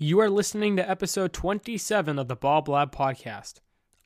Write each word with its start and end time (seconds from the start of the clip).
You 0.00 0.20
are 0.20 0.30
listening 0.30 0.76
to 0.76 0.88
episode 0.88 1.32
27 1.32 2.20
of 2.20 2.28
the 2.28 2.36
Ball 2.36 2.62
Blab 2.62 2.94
podcast. 2.94 3.54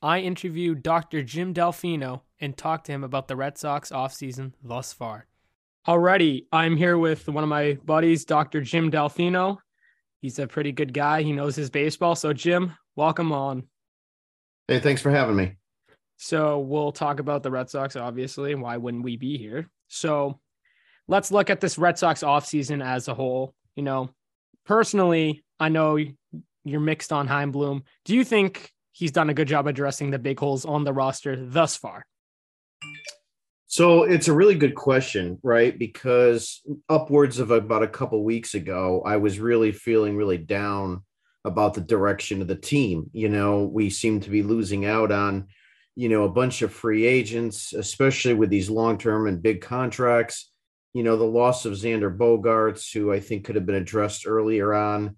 I 0.01 0.21
interviewed 0.21 0.81
Dr. 0.81 1.21
Jim 1.21 1.53
Delfino 1.53 2.21
and 2.41 2.57
talked 2.57 2.87
to 2.87 2.91
him 2.91 3.03
about 3.03 3.27
the 3.27 3.35
Red 3.35 3.59
Sox 3.59 3.91
offseason 3.91 4.53
thus 4.63 4.91
far. 4.91 5.27
Alrighty, 5.87 6.47
I'm 6.51 6.77
here 6.77 6.97
with 6.97 7.29
one 7.29 7.43
of 7.43 7.49
my 7.51 7.77
buddies, 7.85 8.25
Dr. 8.25 8.61
Jim 8.61 8.89
Delfino. 8.89 9.59
He's 10.19 10.39
a 10.39 10.47
pretty 10.47 10.71
good 10.71 10.95
guy. 10.95 11.21
He 11.21 11.31
knows 11.31 11.55
his 11.55 11.69
baseball. 11.69 12.15
So, 12.15 12.33
Jim, 12.33 12.73
welcome 12.95 13.31
on. 13.31 13.67
Hey, 14.67 14.79
thanks 14.79 15.03
for 15.03 15.11
having 15.11 15.35
me. 15.35 15.57
So, 16.17 16.57
we'll 16.57 16.91
talk 16.91 17.19
about 17.19 17.43
the 17.43 17.51
Red 17.51 17.69
Sox, 17.69 17.95
obviously. 17.95 18.55
Why 18.55 18.77
wouldn't 18.77 19.03
we 19.03 19.15
be 19.15 19.37
here? 19.37 19.69
So, 19.89 20.39
let's 21.07 21.31
look 21.31 21.51
at 21.51 21.61
this 21.61 21.77
Red 21.77 21.99
Sox 21.99 22.23
offseason 22.23 22.83
as 22.83 23.07
a 23.09 23.13
whole. 23.13 23.53
You 23.75 23.83
know, 23.83 24.09
personally, 24.65 25.43
I 25.63 25.69
know 25.69 25.97
you're 26.65 26.81
mixed 26.81 27.13
on 27.13 27.25
Chaim 27.25 27.51
Bloom. 27.51 27.83
Do 28.03 28.13
you 28.13 28.25
think 28.25 28.73
he's 28.91 29.13
done 29.13 29.29
a 29.29 29.33
good 29.33 29.47
job 29.47 29.65
addressing 29.65 30.11
the 30.11 30.19
big 30.19 30.37
holes 30.37 30.65
on 30.65 30.83
the 30.83 30.91
roster 30.91 31.37
thus 31.37 31.77
far? 31.77 32.05
So 33.67 34.03
it's 34.03 34.27
a 34.27 34.33
really 34.33 34.55
good 34.55 34.75
question, 34.75 35.39
right? 35.41 35.79
Because 35.79 36.61
upwards 36.89 37.39
of 37.39 37.49
about 37.49 37.81
a 37.81 37.87
couple 37.87 38.21
weeks 38.25 38.55
ago, 38.55 39.03
I 39.05 39.15
was 39.15 39.39
really 39.39 39.71
feeling 39.71 40.17
really 40.17 40.37
down 40.37 41.03
about 41.45 41.75
the 41.75 41.81
direction 41.81 42.41
of 42.41 42.49
the 42.49 42.57
team. 42.57 43.09
You 43.13 43.29
know, 43.29 43.63
we 43.63 43.89
seem 43.89 44.19
to 44.19 44.29
be 44.29 44.43
losing 44.43 44.85
out 44.85 45.13
on, 45.13 45.47
you 45.95 46.09
know, 46.09 46.23
a 46.23 46.29
bunch 46.29 46.61
of 46.61 46.73
free 46.73 47.05
agents, 47.05 47.71
especially 47.71 48.33
with 48.33 48.49
these 48.49 48.69
long 48.69 48.97
term 48.97 49.27
and 49.27 49.41
big 49.41 49.61
contracts. 49.61 50.51
You 50.93 51.03
know, 51.03 51.15
the 51.15 51.23
loss 51.23 51.63
of 51.63 51.71
Xander 51.71 52.15
Bogaerts, 52.15 52.93
who 52.93 53.13
I 53.13 53.21
think 53.21 53.45
could 53.45 53.55
have 53.55 53.65
been 53.65 53.75
addressed 53.75 54.27
earlier 54.27 54.73
on 54.73 55.15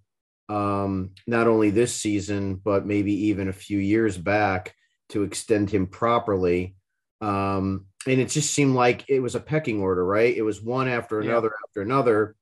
um, 0.50 1.12
not 1.28 1.48
only 1.48 1.70
this 1.70 1.96
season, 1.96 2.56
but 2.56 2.86
maybe 2.86 3.28
even 3.28 3.48
a 3.48 3.54
few 3.54 3.80
years 3.80 4.18
back 4.18 4.76
to 5.10 5.24
extend 5.24 5.70
him 5.70 5.88
properly. 5.88 6.76
Um, 7.22 7.86
and 8.08 8.20
it 8.20 8.30
just 8.30 8.54
seemed 8.54 8.76
like 8.76 9.06
it 9.10 9.20
was 9.20 9.36
a 9.36 9.40
pecking 9.40 9.82
order, 9.82 10.06
right? 10.06 10.36
It 10.36 10.44
was 10.44 10.62
one 10.62 10.88
after 10.88 11.20
another 11.20 11.48
yeah. 11.48 11.68
after 11.70 11.82
another. 11.82 12.36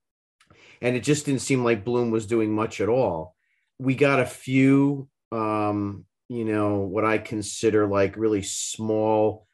And 0.81 0.95
it 0.95 1.03
just 1.03 1.25
didn't 1.25 1.41
seem 1.41 1.63
like 1.63 1.85
Bloom 1.85 2.11
was 2.11 2.25
doing 2.25 2.53
much 2.53 2.81
at 2.81 2.89
all. 2.89 3.35
We 3.79 3.95
got 3.95 4.19
a 4.19 4.25
few, 4.25 5.07
um, 5.31 6.05
you 6.27 6.43
know, 6.43 6.79
what 6.79 7.05
I 7.05 7.17
consider 7.17 7.88
like 7.88 8.17
really 8.17 8.41
small, 8.41 9.47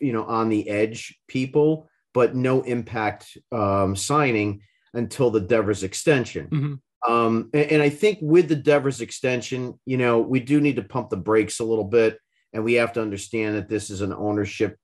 you 0.00 0.12
know, 0.12 0.24
on 0.24 0.48
the 0.48 0.68
edge 0.68 1.18
people, 1.28 1.88
but 2.12 2.34
no 2.34 2.62
impact 2.62 3.36
um, 3.52 3.94
signing 3.94 4.62
until 4.94 5.30
the 5.30 5.40
Devers 5.40 5.84
extension. 5.84 6.46
Mm-hmm. 6.46 6.74
Um, 7.06 7.50
and, 7.54 7.72
and, 7.72 7.82
I 7.82 7.90
think 7.90 8.18
with 8.20 8.48
the 8.48 8.56
Devers 8.56 9.00
extension, 9.00 9.78
you 9.86 9.96
know, 9.96 10.18
we 10.18 10.40
do 10.40 10.60
need 10.60 10.76
to 10.76 10.82
pump 10.82 11.10
the 11.10 11.16
brakes 11.16 11.60
a 11.60 11.64
little 11.64 11.84
bit, 11.84 12.18
and 12.52 12.64
we 12.64 12.74
have 12.74 12.92
to 12.94 13.02
understand 13.02 13.56
that 13.56 13.68
this 13.68 13.90
is 13.90 14.00
an 14.00 14.12
ownership 14.12 14.76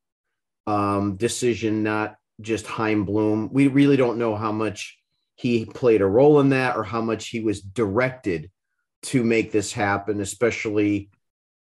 um, 0.66 1.16
decision, 1.16 1.82
not 1.82 2.16
just 2.40 2.66
Chaim 2.66 3.04
Bloom. 3.04 3.50
We 3.52 3.66
really 3.66 3.96
don't 3.96 4.18
know 4.18 4.36
how 4.36 4.52
much 4.52 4.96
he 5.34 5.64
played 5.64 6.02
a 6.02 6.06
role 6.06 6.40
in 6.40 6.50
that 6.50 6.76
or 6.76 6.84
how 6.84 7.00
much 7.00 7.28
he 7.28 7.40
was 7.40 7.60
directed 7.60 8.50
to 9.04 9.24
make 9.24 9.52
this 9.52 9.72
happen, 9.72 10.20
especially, 10.20 11.10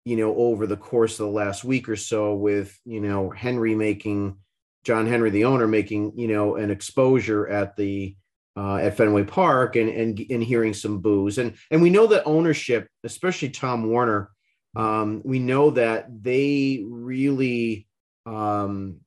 you 0.04 0.16
know, 0.16 0.34
over 0.34 0.66
the 0.66 0.76
course 0.76 1.12
of 1.20 1.26
the 1.26 1.32
last 1.32 1.64
week 1.64 1.88
or 1.88 1.96
so 1.96 2.34
with, 2.34 2.76
you 2.84 3.00
know, 3.00 3.30
Henry 3.30 3.74
making 3.74 4.36
John 4.84 5.06
Henry, 5.06 5.30
the 5.30 5.44
owner, 5.44 5.68
making, 5.68 6.12
you 6.16 6.28
know, 6.28 6.56
an 6.56 6.70
exposure 6.70 7.46
at 7.46 7.76
the 7.76 8.16
uh, 8.60 8.76
at 8.76 8.96
Fenway 8.96 9.24
Park 9.24 9.76
and, 9.76 9.88
and 9.88 10.26
and 10.28 10.42
hearing 10.42 10.74
some 10.74 10.98
boos 10.98 11.38
and 11.38 11.54
and 11.70 11.80
we 11.80 11.88
know 11.88 12.06
that 12.08 12.24
ownership, 12.26 12.88
especially 13.04 13.48
Tom 13.48 13.90
Werner, 13.90 14.30
um, 14.76 15.22
we 15.24 15.38
know 15.38 15.70
that 15.70 16.08
they 16.22 16.84
really 16.86 17.88
um, 18.26 19.00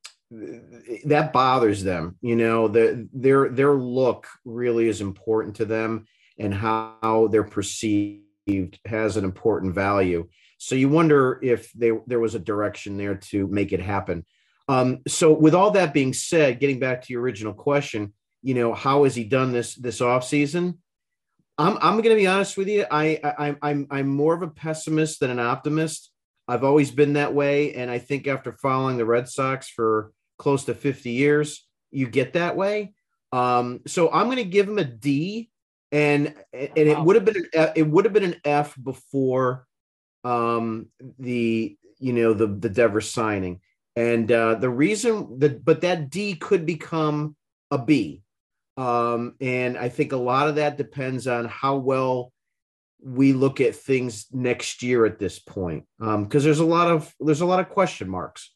that 1.04 1.32
bothers 1.32 1.84
them. 1.84 2.16
You 2.20 2.34
know, 2.34 2.66
the, 2.66 3.08
their 3.12 3.48
their 3.48 3.74
look 3.74 4.26
really 4.44 4.88
is 4.88 5.00
important 5.00 5.56
to 5.56 5.64
them, 5.64 6.06
and 6.36 6.52
how 6.52 7.28
they're 7.30 7.44
perceived 7.44 8.80
has 8.84 9.16
an 9.16 9.24
important 9.24 9.74
value. 9.74 10.28
So 10.58 10.74
you 10.74 10.88
wonder 10.88 11.38
if 11.42 11.70
they, 11.72 11.92
there 12.06 12.20
was 12.20 12.34
a 12.34 12.38
direction 12.40 12.96
there 12.96 13.16
to 13.16 13.46
make 13.48 13.72
it 13.72 13.80
happen. 13.80 14.24
Um, 14.66 15.00
so 15.06 15.32
with 15.32 15.54
all 15.54 15.70
that 15.72 15.94
being 15.94 16.12
said, 16.12 16.58
getting 16.58 16.78
back 16.78 17.02
to 17.02 17.12
your 17.12 17.22
original 17.22 17.52
question 17.52 18.14
you 18.44 18.52
know, 18.52 18.74
how 18.74 19.04
has 19.04 19.14
he 19.14 19.24
done 19.24 19.52
this 19.52 19.74
this 19.74 20.02
off 20.02 20.22
season? 20.22 20.78
I'm 21.56 21.78
I'm 21.80 21.96
going 22.02 22.14
to 22.14 22.22
be 22.22 22.26
honest 22.26 22.58
with 22.58 22.68
you. 22.68 22.84
I, 22.90 23.18
I 23.24 23.56
I'm 23.62 23.86
I'm 23.90 24.08
more 24.08 24.34
of 24.34 24.42
a 24.42 24.48
pessimist 24.48 25.20
than 25.20 25.30
an 25.30 25.40
optimist. 25.40 26.10
I've 26.46 26.62
always 26.62 26.90
been 26.90 27.14
that 27.14 27.32
way, 27.32 27.74
and 27.74 27.90
I 27.90 27.98
think 27.98 28.26
after 28.26 28.52
following 28.52 28.98
the 28.98 29.06
Red 29.06 29.30
Sox 29.30 29.70
for 29.70 30.12
close 30.36 30.64
to 30.64 30.74
50 30.74 31.10
years, 31.10 31.66
you 31.90 32.06
get 32.06 32.34
that 32.34 32.54
way. 32.54 32.92
Um, 33.32 33.80
so 33.86 34.12
I'm 34.12 34.26
going 34.26 34.36
to 34.36 34.44
give 34.44 34.68
him 34.68 34.76
a 34.76 34.84
D, 34.84 35.48
and 35.90 36.34
and 36.52 36.70
it 36.76 37.00
would 37.00 37.16
have 37.16 37.24
been 37.24 37.38
an 37.38 37.48
F, 37.54 37.72
it 37.76 37.88
would 37.88 38.04
have 38.04 38.12
been 38.12 38.24
an 38.24 38.40
F 38.44 38.76
before 38.80 39.66
um, 40.22 40.88
the 41.18 41.78
you 41.98 42.12
know 42.12 42.34
the 42.34 42.46
the 42.46 42.68
Devers 42.68 43.10
signing, 43.10 43.60
and 43.96 44.30
uh, 44.30 44.56
the 44.56 44.68
reason 44.68 45.38
that 45.38 45.64
but 45.64 45.80
that 45.80 46.10
D 46.10 46.34
could 46.34 46.66
become 46.66 47.36
a 47.70 47.78
B 47.78 48.23
um, 48.76 49.34
and 49.40 49.78
I 49.78 49.88
think 49.88 50.12
a 50.12 50.16
lot 50.16 50.48
of 50.48 50.56
that 50.56 50.76
depends 50.76 51.26
on 51.26 51.46
how 51.46 51.76
well 51.76 52.32
we 53.02 53.32
look 53.32 53.60
at 53.60 53.76
things 53.76 54.26
next 54.32 54.82
year 54.82 55.04
at 55.04 55.18
this 55.18 55.38
point. 55.38 55.84
Um, 56.00 56.24
because 56.24 56.42
um, 56.42 56.46
there's 56.46 56.60
a 56.60 56.64
lot 56.64 56.88
of 56.88 57.14
there's 57.20 57.42
a 57.42 57.46
lot 57.46 57.60
of 57.60 57.68
question 57.68 58.08
marks. 58.08 58.50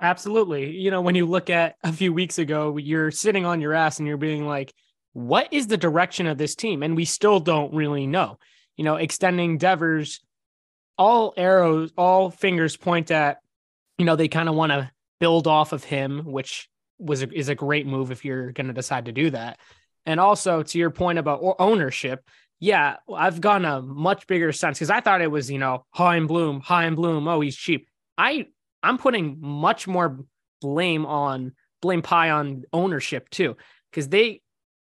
Absolutely. 0.00 0.76
You 0.76 0.90
know, 0.90 1.00
when 1.00 1.14
you 1.14 1.24
look 1.24 1.50
at 1.50 1.76
a 1.84 1.92
few 1.92 2.12
weeks 2.12 2.38
ago, 2.38 2.76
you're 2.76 3.10
sitting 3.10 3.46
on 3.46 3.60
your 3.60 3.72
ass 3.72 3.98
and 3.98 4.08
you're 4.08 4.16
being 4.16 4.46
like, 4.46 4.74
what 5.12 5.48
is 5.52 5.68
the 5.68 5.76
direction 5.76 6.26
of 6.26 6.36
this 6.36 6.56
team? 6.56 6.82
And 6.82 6.96
we 6.96 7.04
still 7.04 7.38
don't 7.38 7.72
really 7.72 8.06
know. 8.06 8.38
You 8.76 8.84
know, 8.84 8.96
extending 8.96 9.56
Devers, 9.56 10.20
all 10.98 11.32
arrows, 11.36 11.92
all 11.96 12.30
fingers 12.30 12.76
point 12.76 13.12
at, 13.12 13.38
you 13.98 14.04
know, 14.04 14.16
they 14.16 14.26
kind 14.26 14.48
of 14.48 14.56
want 14.56 14.72
to 14.72 14.90
build 15.20 15.46
off 15.46 15.72
of 15.72 15.84
him, 15.84 16.24
which 16.24 16.68
was 17.04 17.22
a, 17.22 17.30
is 17.32 17.48
a 17.48 17.54
great 17.54 17.86
move 17.86 18.10
if 18.10 18.24
you're 18.24 18.52
going 18.52 18.66
to 18.68 18.72
decide 18.72 19.06
to 19.06 19.12
do 19.12 19.30
that. 19.30 19.58
And 20.06 20.20
also 20.20 20.62
to 20.62 20.78
your 20.78 20.90
point 20.90 21.18
about 21.18 21.40
ownership, 21.58 22.24
yeah, 22.60 22.96
I've 23.12 23.40
gotten 23.40 23.64
a 23.64 23.82
much 23.82 24.26
bigger 24.26 24.52
sense 24.52 24.78
because 24.78 24.90
I 24.90 25.00
thought 25.00 25.22
it 25.22 25.30
was 25.30 25.50
you 25.50 25.58
know 25.58 25.84
Chaim 25.90 26.26
Bloom, 26.26 26.60
Chaim 26.60 26.94
Bloom. 26.94 27.28
Oh, 27.28 27.40
he's 27.40 27.56
cheap. 27.56 27.88
I 28.16 28.46
I'm 28.82 28.98
putting 28.98 29.38
much 29.40 29.86
more 29.86 30.24
blame 30.60 31.04
on 31.04 31.52
blame 31.82 32.02
pie 32.02 32.30
on 32.30 32.64
ownership 32.72 33.28
too 33.28 33.56
because 33.90 34.08
they 34.08 34.40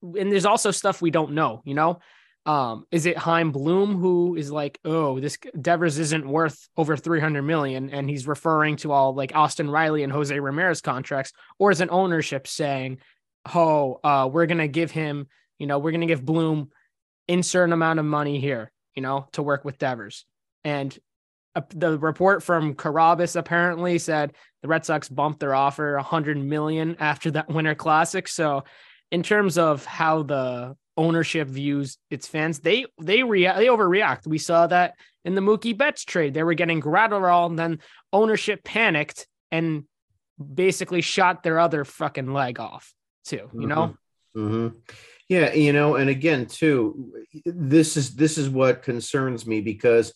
and 0.03 0.31
there's 0.31 0.45
also 0.45 0.71
stuff 0.71 1.03
we 1.03 1.11
don't 1.11 1.33
know. 1.33 1.63
You 1.65 1.75
know, 1.75 1.99
um, 2.47 2.87
is 2.91 3.07
it 3.07 3.17
Chaim 3.17 3.53
Bloom 3.53 3.97
who 3.97 4.37
is 4.37 4.51
like, 4.51 4.79
oh, 4.85 5.19
this 5.19 5.39
Devers 5.61 5.99
isn't 5.99 6.29
worth 6.29 6.69
over 6.77 6.97
300 6.97 7.43
million, 7.43 7.89
and 7.91 8.09
he's 8.09 8.27
referring 8.27 8.77
to 8.77 8.93
all 8.93 9.15
like 9.15 9.35
Austin 9.35 9.71
Riley 9.71 10.03
and 10.03 10.13
Jose 10.13 10.39
Ramirez 10.39 10.83
contracts, 10.83 11.33
or 11.59 11.71
is 11.71 11.81
an 11.81 11.89
ownership 11.91 12.47
saying, 12.47 12.99
oh, 13.55 13.99
uh, 14.05 14.29
we're 14.31 14.47
gonna 14.47 14.69
give 14.69 14.91
him, 14.91 15.27
you 15.59 15.67
know, 15.67 15.79
we're 15.79 15.93
gonna 15.93 16.07
give 16.07 16.25
Bloom 16.25 16.71
in 17.29 17.43
certain 17.43 17.73
amount 17.73 17.99
of 17.99 18.05
money 18.05 18.39
here, 18.41 18.71
you 18.95 19.01
know, 19.01 19.27
to 19.33 19.43
work 19.43 19.65
with 19.65 19.79
Devers, 19.79 20.27
and 20.65 20.97
uh, 21.55 21.63
the 21.71 21.99
report 21.99 22.43
from 22.43 22.75
Carabas 22.75 23.37
apparently 23.37 23.99
said 23.99 24.35
the 24.61 24.69
Red 24.69 24.85
Sox 24.85 25.09
bumped 25.09 25.41
their 25.41 25.55
offer 25.55 25.95
100 25.95 26.37
million 26.37 26.97
after 26.99 27.31
that 27.31 27.49
Winter 27.49 27.75
Classic, 27.75 28.29
so 28.29 28.65
in 29.11 29.23
terms 29.23 29.57
of 29.57 29.87
how 29.87 30.25
the 30.25 30.77
ownership 30.97 31.49
views 31.49 31.99
its 32.11 32.27
fans. 32.27 32.61
They 32.61 32.87
they 33.01 33.23
react 33.23 33.59
they 33.59 33.67
overreact. 33.67 34.27
We 34.27 34.39
saw 34.39 34.67
that 34.69 34.95
in 35.25 35.35
the 35.35 35.41
Mookie 35.41 35.77
Betts 35.77 36.05
trade. 36.05 36.35
They 36.35 36.43
were 36.43 36.55
getting 36.55 36.81
Graterol, 36.81 37.47
and 37.47 37.59
then 37.59 37.81
ownership 38.13 38.65
panicked 38.65 39.27
and 39.51 39.85
basically 40.55 41.01
shot 41.01 41.43
their 41.43 41.59
other 41.59 41.85
fucking 41.85 42.33
leg 42.33 42.61
off 42.61 42.93
too. 43.25 43.49
You 43.53 43.67
know. 43.67 43.97
Mm-hmm. 44.37 44.55
Mm-hmm. 44.55 44.79
Yeah, 45.29 45.55
you 45.55 45.73
know, 45.73 45.95
and 45.95 46.11
again, 46.11 46.47
too, 46.47 47.15
this 47.45 47.97
is 47.97 48.15
this 48.15 48.37
is 48.37 48.51
what 48.51 48.83
concerns 48.83 49.47
me 49.47 49.61
because 49.61 50.13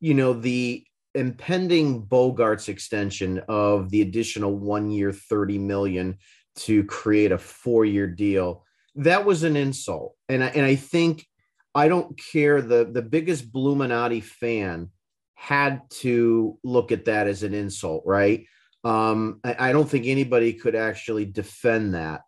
you 0.00 0.14
know 0.14 0.32
the 0.32 0.84
impending 1.14 2.02
Bogart's 2.02 2.68
extension 2.68 3.42
of 3.48 3.90
the 3.90 4.02
additional 4.02 4.54
one 4.54 4.90
year 4.90 5.12
30 5.12 5.58
million 5.58 6.18
to 6.56 6.84
create 6.84 7.32
a 7.32 7.38
four 7.38 7.84
year 7.84 8.06
deal 8.06 8.64
that 9.00 9.24
was 9.24 9.42
an 9.42 9.56
insult. 9.56 10.14
And 10.28 10.44
I, 10.44 10.48
and 10.48 10.64
I 10.64 10.76
think 10.76 11.26
I 11.74 11.88
don't 11.88 12.18
care. 12.32 12.60
The, 12.60 12.84
the 12.84 13.02
biggest 13.02 13.52
Bluminati 13.52 14.22
fan 14.22 14.90
had 15.34 15.82
to 15.90 16.58
look 16.62 16.92
at 16.92 17.06
that 17.06 17.26
as 17.26 17.42
an 17.42 17.54
insult, 17.54 18.02
right? 18.04 18.44
Um, 18.84 19.40
I, 19.42 19.70
I 19.70 19.72
don't 19.72 19.88
think 19.88 20.06
anybody 20.06 20.52
could 20.52 20.74
actually 20.74 21.24
defend 21.24 21.94
that. 21.94 22.22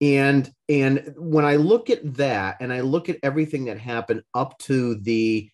And 0.00 0.48
and 0.68 1.14
when 1.16 1.44
I 1.44 1.56
look 1.56 1.90
at 1.90 2.14
that 2.14 2.58
and 2.60 2.72
I 2.72 2.80
look 2.82 3.08
at 3.08 3.18
everything 3.22 3.64
that 3.64 3.78
happened 3.78 4.22
up 4.32 4.56
to 4.60 4.94
the 4.96 5.50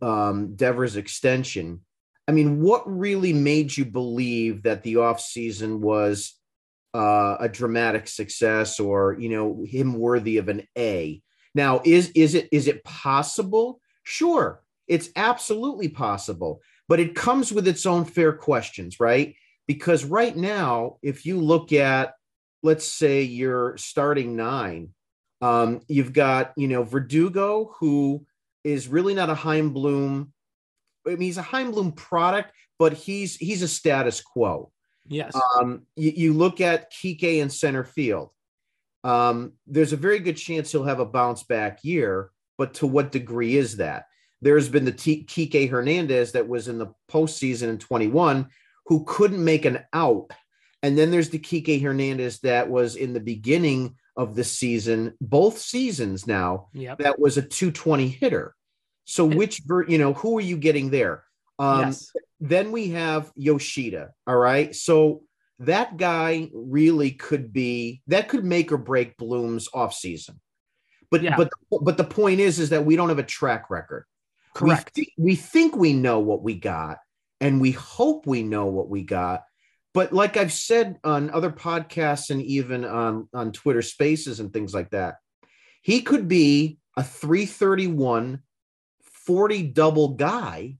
um, 0.00 0.54
Devers 0.54 0.96
extension, 0.96 1.80
I 2.28 2.32
mean, 2.32 2.60
what 2.60 2.82
really 2.86 3.32
made 3.32 3.76
you 3.76 3.84
believe 3.84 4.62
that 4.62 4.84
the 4.84 4.94
offseason 4.94 5.80
was 5.80 6.34
uh, 6.94 7.36
a 7.40 7.48
dramatic 7.48 8.06
success 8.08 8.78
or 8.78 9.16
you 9.18 9.28
know 9.28 9.64
him 9.66 9.94
worthy 9.94 10.38
of 10.38 10.48
an 10.48 10.66
A? 10.76 11.22
Now, 11.54 11.80
is 11.84 12.10
is 12.14 12.34
it 12.34 12.48
is 12.52 12.68
it 12.68 12.84
possible? 12.84 13.80
Sure, 14.04 14.62
it's 14.88 15.10
absolutely 15.16 15.88
possible, 15.88 16.60
but 16.88 17.00
it 17.00 17.14
comes 17.14 17.52
with 17.52 17.68
its 17.68 17.86
own 17.86 18.04
fair 18.04 18.32
questions, 18.32 19.00
right? 19.00 19.34
Because 19.66 20.04
right 20.04 20.36
now, 20.36 20.98
if 21.02 21.24
you 21.24 21.40
look 21.40 21.72
at, 21.72 22.14
let's 22.62 22.86
say, 22.86 23.22
your 23.22 23.76
starting 23.76 24.34
nine, 24.34 24.90
um, 25.40 25.80
you've 25.88 26.12
got 26.12 26.52
you 26.56 26.68
know 26.68 26.82
Verdugo, 26.84 27.74
who 27.78 28.26
is 28.64 28.88
really 28.88 29.14
not 29.14 29.30
a 29.30 29.34
Chaim 29.34 29.72
Bloom. 29.72 30.32
I 31.06 31.10
mean, 31.10 31.20
he's 31.20 31.38
a 31.38 31.42
Chaim 31.42 31.70
Bloom 31.72 31.92
product, 31.92 32.52
but 32.78 32.92
he's 32.92 33.36
he's 33.36 33.62
a 33.62 33.68
status 33.68 34.20
quo. 34.20 34.70
Yes. 35.08 35.34
Um, 35.58 35.82
you, 35.96 36.12
you 36.14 36.32
look 36.32 36.60
at 36.60 36.92
Kike 36.92 37.22
in 37.38 37.50
center 37.50 37.84
field. 37.84 38.30
Um, 39.04 39.54
there's 39.66 39.92
a 39.92 39.96
very 39.96 40.20
good 40.20 40.36
chance 40.36 40.70
he'll 40.70 40.84
have 40.84 41.00
a 41.00 41.04
bounce 41.06 41.42
back 41.42 41.80
year, 41.82 42.30
but 42.56 42.74
to 42.74 42.86
what 42.86 43.12
degree 43.12 43.56
is 43.56 43.78
that? 43.78 44.06
There's 44.40 44.68
been 44.68 44.84
the 44.84 44.92
T- 44.92 45.24
Kike 45.24 45.70
Hernandez 45.70 46.32
that 46.32 46.48
was 46.48 46.68
in 46.68 46.78
the 46.78 46.92
postseason 47.10 47.68
in 47.68 47.78
21 47.78 48.48
who 48.86 49.04
couldn't 49.04 49.42
make 49.44 49.64
an 49.64 49.80
out. 49.92 50.30
And 50.82 50.98
then 50.98 51.10
there's 51.10 51.30
the 51.30 51.38
Kike 51.38 51.80
Hernandez 51.82 52.40
that 52.40 52.68
was 52.68 52.96
in 52.96 53.12
the 53.12 53.20
beginning 53.20 53.96
of 54.16 54.34
the 54.34 54.44
season, 54.44 55.14
both 55.20 55.58
seasons 55.58 56.26
now, 56.26 56.68
Yep. 56.74 56.98
that 56.98 57.18
was 57.18 57.38
a 57.38 57.42
220 57.42 58.08
hitter. 58.08 58.54
So 59.04 59.24
which 59.24 59.62
you 59.88 59.98
know, 59.98 60.12
who 60.12 60.38
are 60.38 60.42
you 60.42 60.56
getting 60.56 60.90
there? 60.90 61.24
Um 61.62 61.80
yes. 61.80 62.10
then 62.40 62.72
we 62.72 62.88
have 62.90 63.30
Yoshida. 63.36 64.10
All 64.26 64.36
right. 64.36 64.74
So 64.74 65.22
that 65.60 65.96
guy 65.96 66.50
really 66.52 67.12
could 67.12 67.52
be 67.52 68.02
that 68.08 68.28
could 68.28 68.44
make 68.44 68.72
or 68.72 68.78
break 68.78 69.16
Bloom's 69.16 69.68
offseason. 69.70 70.36
But 71.10 71.22
Yeah. 71.22 71.36
but 71.36 71.50
but 71.70 71.96
the 71.96 72.04
point 72.04 72.40
is 72.40 72.58
is 72.58 72.70
that 72.70 72.84
we 72.84 72.96
don't 72.96 73.08
have 73.10 73.18
a 73.18 73.22
track 73.38 73.70
record. 73.70 74.04
Correct. 74.54 74.90
We, 74.96 75.04
thi- 75.04 75.12
we 75.16 75.34
think 75.36 75.76
we 75.76 75.92
know 75.92 76.18
what 76.20 76.42
we 76.42 76.54
got 76.54 76.98
and 77.40 77.60
we 77.60 77.72
hope 77.72 78.26
we 78.26 78.42
know 78.42 78.66
what 78.66 78.88
we 78.88 79.02
got. 79.02 79.44
But 79.94 80.12
like 80.12 80.36
I've 80.36 80.52
said 80.52 80.98
on 81.04 81.30
other 81.30 81.50
podcasts 81.50 82.30
and 82.30 82.40
even 82.42 82.84
on, 82.84 83.28
on 83.34 83.52
Twitter 83.52 83.82
spaces 83.82 84.40
and 84.40 84.52
things 84.52 84.72
like 84.74 84.90
that, 84.90 85.16
he 85.82 86.00
could 86.00 86.28
be 86.28 86.78
a 86.96 87.02
331 87.04 88.42
40 89.26 89.62
double 89.68 90.08
guy, 90.14 90.76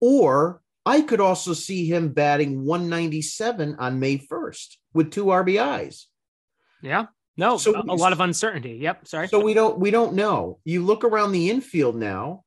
or 0.00 0.60
I 0.86 1.02
could 1.02 1.20
also 1.20 1.52
see 1.52 1.86
him 1.86 2.08
batting 2.12 2.64
197 2.64 3.76
on 3.78 4.00
May 4.00 4.18
1st 4.18 4.76
with 4.94 5.10
two 5.10 5.26
RBIs. 5.26 6.04
yeah. 6.82 7.06
No, 7.36 7.56
So- 7.56 7.80
a, 7.80 7.94
lot 7.94 8.12
of 8.12 8.18
uncertainty. 8.20 8.78
Yep. 8.82 9.06
Sorry. 9.06 9.28
So 9.28 9.38
we 9.38 9.54
don't 9.54 9.78
we 9.78 9.92
don't 9.92 10.14
know. 10.14 10.58
You 10.64 10.84
look 10.84 11.04
around 11.04 11.30
the 11.30 11.50
infield 11.50 11.94
now. 11.94 12.42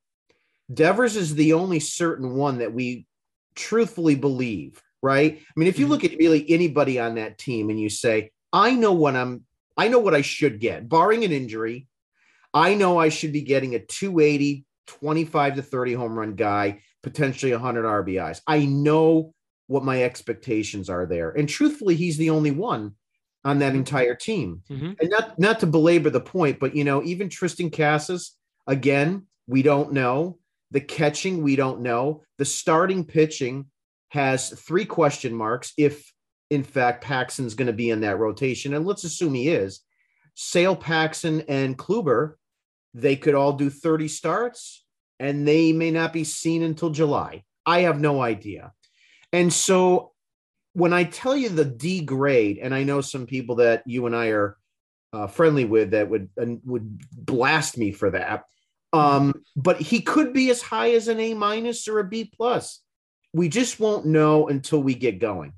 Devers 0.72 1.16
is 1.16 1.34
the 1.34 1.54
only 1.54 1.80
certain 1.80 2.34
one 2.34 2.58
that 2.58 2.74
we 2.74 3.06
truthfully 3.54 4.16
believe, 4.16 4.82
right? 5.02 5.38
I 5.40 5.52
mean, 5.56 5.68
if 5.68 5.78
you 5.78 5.86
Mhm. 5.86 5.90
look 5.90 6.04
at 6.04 6.18
really 6.18 6.44
anybody 6.50 6.98
on 7.00 7.14
that 7.14 7.38
team 7.38 7.70
and 7.70 7.80
you 7.80 7.88
say, 7.88 8.32
I 8.52 8.74
know 8.74 8.92
what 8.92 9.16
I'm 9.16 9.44
I 9.78 9.88
know 9.88 9.98
what 9.98 10.14
I 10.14 10.20
should 10.20 10.60
get, 10.60 10.86
barring 10.90 11.24
an 11.24 11.32
injury. 11.32 11.86
I 12.52 12.74
know 12.74 12.98
I 12.98 13.08
should 13.08 13.32
be 13.32 13.40
getting 13.40 13.74
a 13.74 13.78
280, 13.78 14.66
25 14.86 15.56
to 15.56 15.62
30 15.62 15.94
home 15.94 16.18
run 16.18 16.34
guy, 16.34 16.82
potentially 17.02 17.52
100 17.52 17.84
RBIs. 17.84 18.40
I 18.46 18.64
know 18.66 19.34
what 19.66 19.84
my 19.84 20.02
expectations 20.02 20.88
are 20.90 21.06
there. 21.06 21.30
And 21.30 21.48
truthfully, 21.48 21.96
he's 21.96 22.16
the 22.16 22.30
only 22.30 22.50
one 22.50 22.94
on 23.44 23.58
that 23.58 23.72
Mhm. 23.72 23.76
entire 23.76 24.14
team 24.14 24.62
Mhm. 24.70 24.96
and 25.00 25.10
not 25.10 25.38
not 25.38 25.60
to 25.60 25.66
belabor 25.66 26.10
the 26.10 26.20
point, 26.20 26.60
but 26.60 26.76
you 26.76 26.84
know, 26.84 27.02
even 27.02 27.28
Triston 27.28 27.72
Casas, 27.72 28.36
again, 28.66 29.26
we 29.46 29.62
don't 29.62 29.92
know. 29.92 30.38
The 30.70 30.80
catching, 30.80 31.42
we 31.42 31.56
don't 31.56 31.80
know. 31.80 32.22
The 32.38 32.44
starting 32.44 33.04
pitching 33.04 33.66
has 34.10 34.50
three 34.50 34.84
question 34.84 35.34
marks 35.34 35.72
if 35.76 36.12
in 36.50 36.62
fact 36.62 37.02
Paxton's 37.02 37.54
going 37.54 37.66
to 37.66 37.72
be 37.72 37.90
in 37.90 38.00
that 38.02 38.18
rotation. 38.18 38.74
And 38.74 38.86
let's 38.86 39.04
assume 39.04 39.34
he 39.34 39.48
is. 39.48 39.80
Sale 40.34 40.76
Paxton 40.76 41.42
and 41.48 41.76
Kluber, 41.78 42.34
they 42.94 43.16
could 43.16 43.34
all 43.34 43.54
do 43.54 43.70
30 43.70 44.06
starts 44.08 44.81
and 45.18 45.46
they 45.46 45.72
may 45.72 45.90
not 45.90 46.12
be 46.12 46.24
seen 46.24 46.62
until 46.62 46.90
July. 46.90 47.44
I 47.64 47.80
have 47.80 48.00
no 48.00 48.20
idea. 48.20 48.72
And 49.32 49.52
so 49.52 50.12
when 50.74 50.92
I 50.92 51.04
tell 51.04 51.36
you 51.36 51.48
the 51.48 51.64
D 51.64 52.00
grade, 52.02 52.58
and 52.58 52.74
I 52.74 52.82
know 52.82 53.00
some 53.00 53.26
people 53.26 53.56
that 53.56 53.82
you 53.86 54.06
and 54.06 54.16
I 54.16 54.28
are 54.28 54.56
uh, 55.12 55.26
friendly 55.26 55.64
with 55.64 55.90
that 55.90 56.08
would 56.08 56.30
uh, 56.40 56.46
would 56.64 57.00
blast 57.12 57.76
me 57.76 57.92
for 57.92 58.10
that, 58.10 58.44
um, 58.92 59.34
but 59.56 59.80
he 59.80 60.00
could 60.00 60.32
be 60.32 60.50
as 60.50 60.62
high 60.62 60.92
as 60.92 61.08
an 61.08 61.20
A 61.20 61.34
minus 61.34 61.88
or 61.88 61.98
a 61.98 62.04
B 62.04 62.30
plus. 62.34 62.80
We 63.34 63.48
just 63.48 63.80
won't 63.80 64.06
know 64.06 64.48
until 64.48 64.82
we 64.82 64.94
get 64.94 65.18
going. 65.18 65.52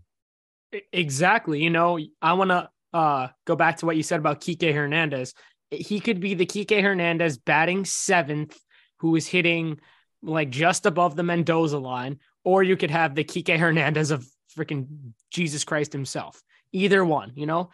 Exactly. 0.93 1.63
You 1.63 1.71
know, 1.71 1.99
I 2.21 2.33
want 2.35 2.51
to 2.51 2.69
uh, 2.93 3.29
go 3.45 3.57
back 3.57 3.79
to 3.79 3.87
what 3.87 3.97
you 3.97 4.03
said 4.03 4.21
about 4.21 4.41
Kike 4.41 4.73
Hernandez. 4.73 5.35
He 5.71 6.01
could 6.01 6.21
be 6.21 6.35
the 6.35 6.47
Kike 6.47 6.81
Hernandez 6.81 7.39
batting 7.39 7.85
seventh, 7.85 8.57
who 9.05 9.17
is 9.17 9.27
hitting 9.27 9.79
like 10.23 10.49
just 10.49 10.87
above 10.87 11.15
the 11.15 11.23
Mendoza 11.23 11.77
line, 11.77 12.21
or 12.43 12.63
you 12.63 12.75
could 12.75 12.91
have 12.91 13.15
the 13.15 13.23
Kike 13.23 13.59
Hernandez 13.59 14.11
of 14.11 14.27
freaking 14.57 15.13
Jesus 15.31 15.63
Christ 15.63 15.93
himself. 15.93 16.43
Either 16.73 17.05
one, 17.05 17.33
you 17.35 17.45
know. 17.45 17.69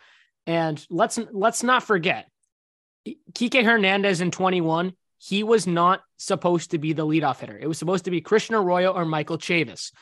And 0.44 0.85
let's 0.91 1.21
let's 1.31 1.62
not 1.62 1.85
forget, 1.85 2.29
Kike 3.06 3.65
Hernandez 3.65 4.21
in 4.21 4.32
21, 4.32 4.93
he 5.19 5.44
was 5.44 5.69
not 5.69 6.00
supposed 6.17 6.73
to 6.73 6.79
be 6.79 6.94
the 6.94 7.06
leadoff 7.06 7.38
hitter. 7.38 7.56
It 7.56 7.69
was 7.69 7.79
supposed 7.79 8.06
to 8.06 8.11
be 8.11 8.21
Christian 8.21 8.56
Arroyo 8.56 8.91
or 8.91 9.05
Michael 9.05 9.38
Chavis. 9.38 9.93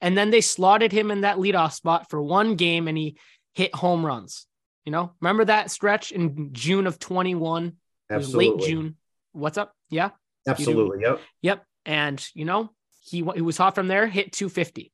And 0.00 0.16
then 0.16 0.30
they 0.30 0.40
slotted 0.40 0.92
him 0.92 1.10
in 1.10 1.22
that 1.22 1.38
leadoff 1.38 1.72
spot 1.72 2.08
for 2.10 2.22
one 2.22 2.54
game 2.54 2.86
and 2.86 2.96
he 2.96 3.16
hit 3.54 3.74
home 3.74 4.06
runs. 4.06 4.46
You 4.84 4.92
know, 4.92 5.10
remember 5.20 5.46
that 5.46 5.72
stretch 5.72 6.12
in 6.12 6.50
June 6.52 6.86
of 6.86 7.00
21? 7.00 7.72
It 8.08 8.16
was 8.16 8.36
late 8.36 8.60
June. 8.60 8.94
What's 9.32 9.58
up? 9.58 9.72
Yeah. 9.90 10.10
Absolutely. 10.46 11.02
Yep. 11.02 11.20
Yep. 11.42 11.64
And, 11.84 12.28
you 12.34 12.44
know, 12.44 12.70
he, 13.00 13.18
he 13.34 13.42
was 13.42 13.56
hot 13.56 13.74
from 13.74 13.88
there, 13.88 14.06
hit 14.06 14.32
250 14.32 14.92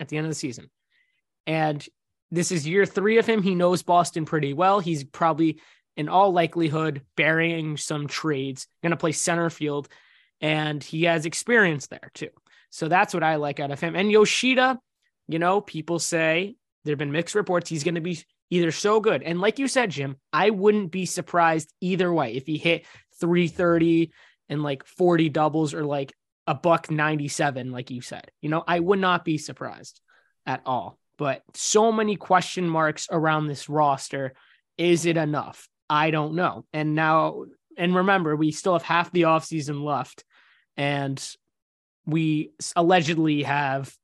at 0.00 0.08
the 0.08 0.16
end 0.16 0.26
of 0.26 0.30
the 0.30 0.36
season. 0.36 0.70
And 1.46 1.86
this 2.30 2.50
is 2.50 2.66
year 2.66 2.86
three 2.86 3.18
of 3.18 3.26
him. 3.26 3.42
He 3.42 3.54
knows 3.54 3.82
Boston 3.82 4.24
pretty 4.24 4.52
well. 4.52 4.80
He's 4.80 5.04
probably, 5.04 5.60
in 5.96 6.08
all 6.08 6.32
likelihood, 6.32 7.02
burying 7.16 7.76
some 7.76 8.08
trades, 8.08 8.66
going 8.82 8.90
to 8.90 8.96
play 8.96 9.12
center 9.12 9.50
field. 9.50 9.88
And 10.40 10.82
he 10.82 11.04
has 11.04 11.26
experience 11.26 11.86
there 11.86 12.10
too. 12.14 12.30
So 12.70 12.88
that's 12.88 13.14
what 13.14 13.22
I 13.22 13.36
like 13.36 13.60
out 13.60 13.70
of 13.70 13.80
him. 13.80 13.94
And 13.94 14.10
Yoshida, 14.10 14.78
you 15.28 15.38
know, 15.38 15.60
people 15.60 15.98
say 15.98 16.56
there 16.84 16.92
have 16.92 16.98
been 16.98 17.12
mixed 17.12 17.34
reports. 17.34 17.70
He's 17.70 17.84
going 17.84 17.94
to 17.94 18.00
be 18.00 18.18
either 18.50 18.72
so 18.72 19.00
good. 19.00 19.22
And 19.22 19.40
like 19.40 19.58
you 19.58 19.68
said, 19.68 19.90
Jim, 19.90 20.16
I 20.32 20.50
wouldn't 20.50 20.90
be 20.90 21.06
surprised 21.06 21.72
either 21.80 22.12
way 22.12 22.34
if 22.34 22.46
he 22.46 22.58
hit 22.58 22.84
330 23.20 24.12
and 24.48 24.62
like 24.62 24.84
40 24.86 25.28
doubles 25.30 25.74
or 25.74 25.84
like 25.84 26.12
a 26.46 26.54
buck 26.54 26.90
97, 26.90 27.70
like 27.70 27.90
you 27.90 28.00
said. 28.00 28.30
You 28.40 28.50
know, 28.50 28.62
I 28.66 28.80
would 28.80 28.98
not 28.98 29.24
be 29.24 29.38
surprised 29.38 30.00
at 30.46 30.62
all. 30.66 30.98
But 31.16 31.42
so 31.54 31.92
many 31.92 32.16
question 32.16 32.68
marks 32.68 33.06
around 33.10 33.46
this 33.46 33.68
roster. 33.68 34.34
Is 34.76 35.06
it 35.06 35.16
enough? 35.16 35.68
I 35.88 36.10
don't 36.10 36.34
know. 36.34 36.64
And 36.72 36.94
now, 36.94 37.44
and 37.78 37.94
remember, 37.94 38.34
we 38.36 38.50
still 38.50 38.72
have 38.72 38.82
half 38.82 39.12
the 39.12 39.22
offseason 39.22 39.82
left. 39.82 40.24
And 40.76 41.22
we 42.06 42.50
allegedly 42.74 43.44
have 43.44 43.94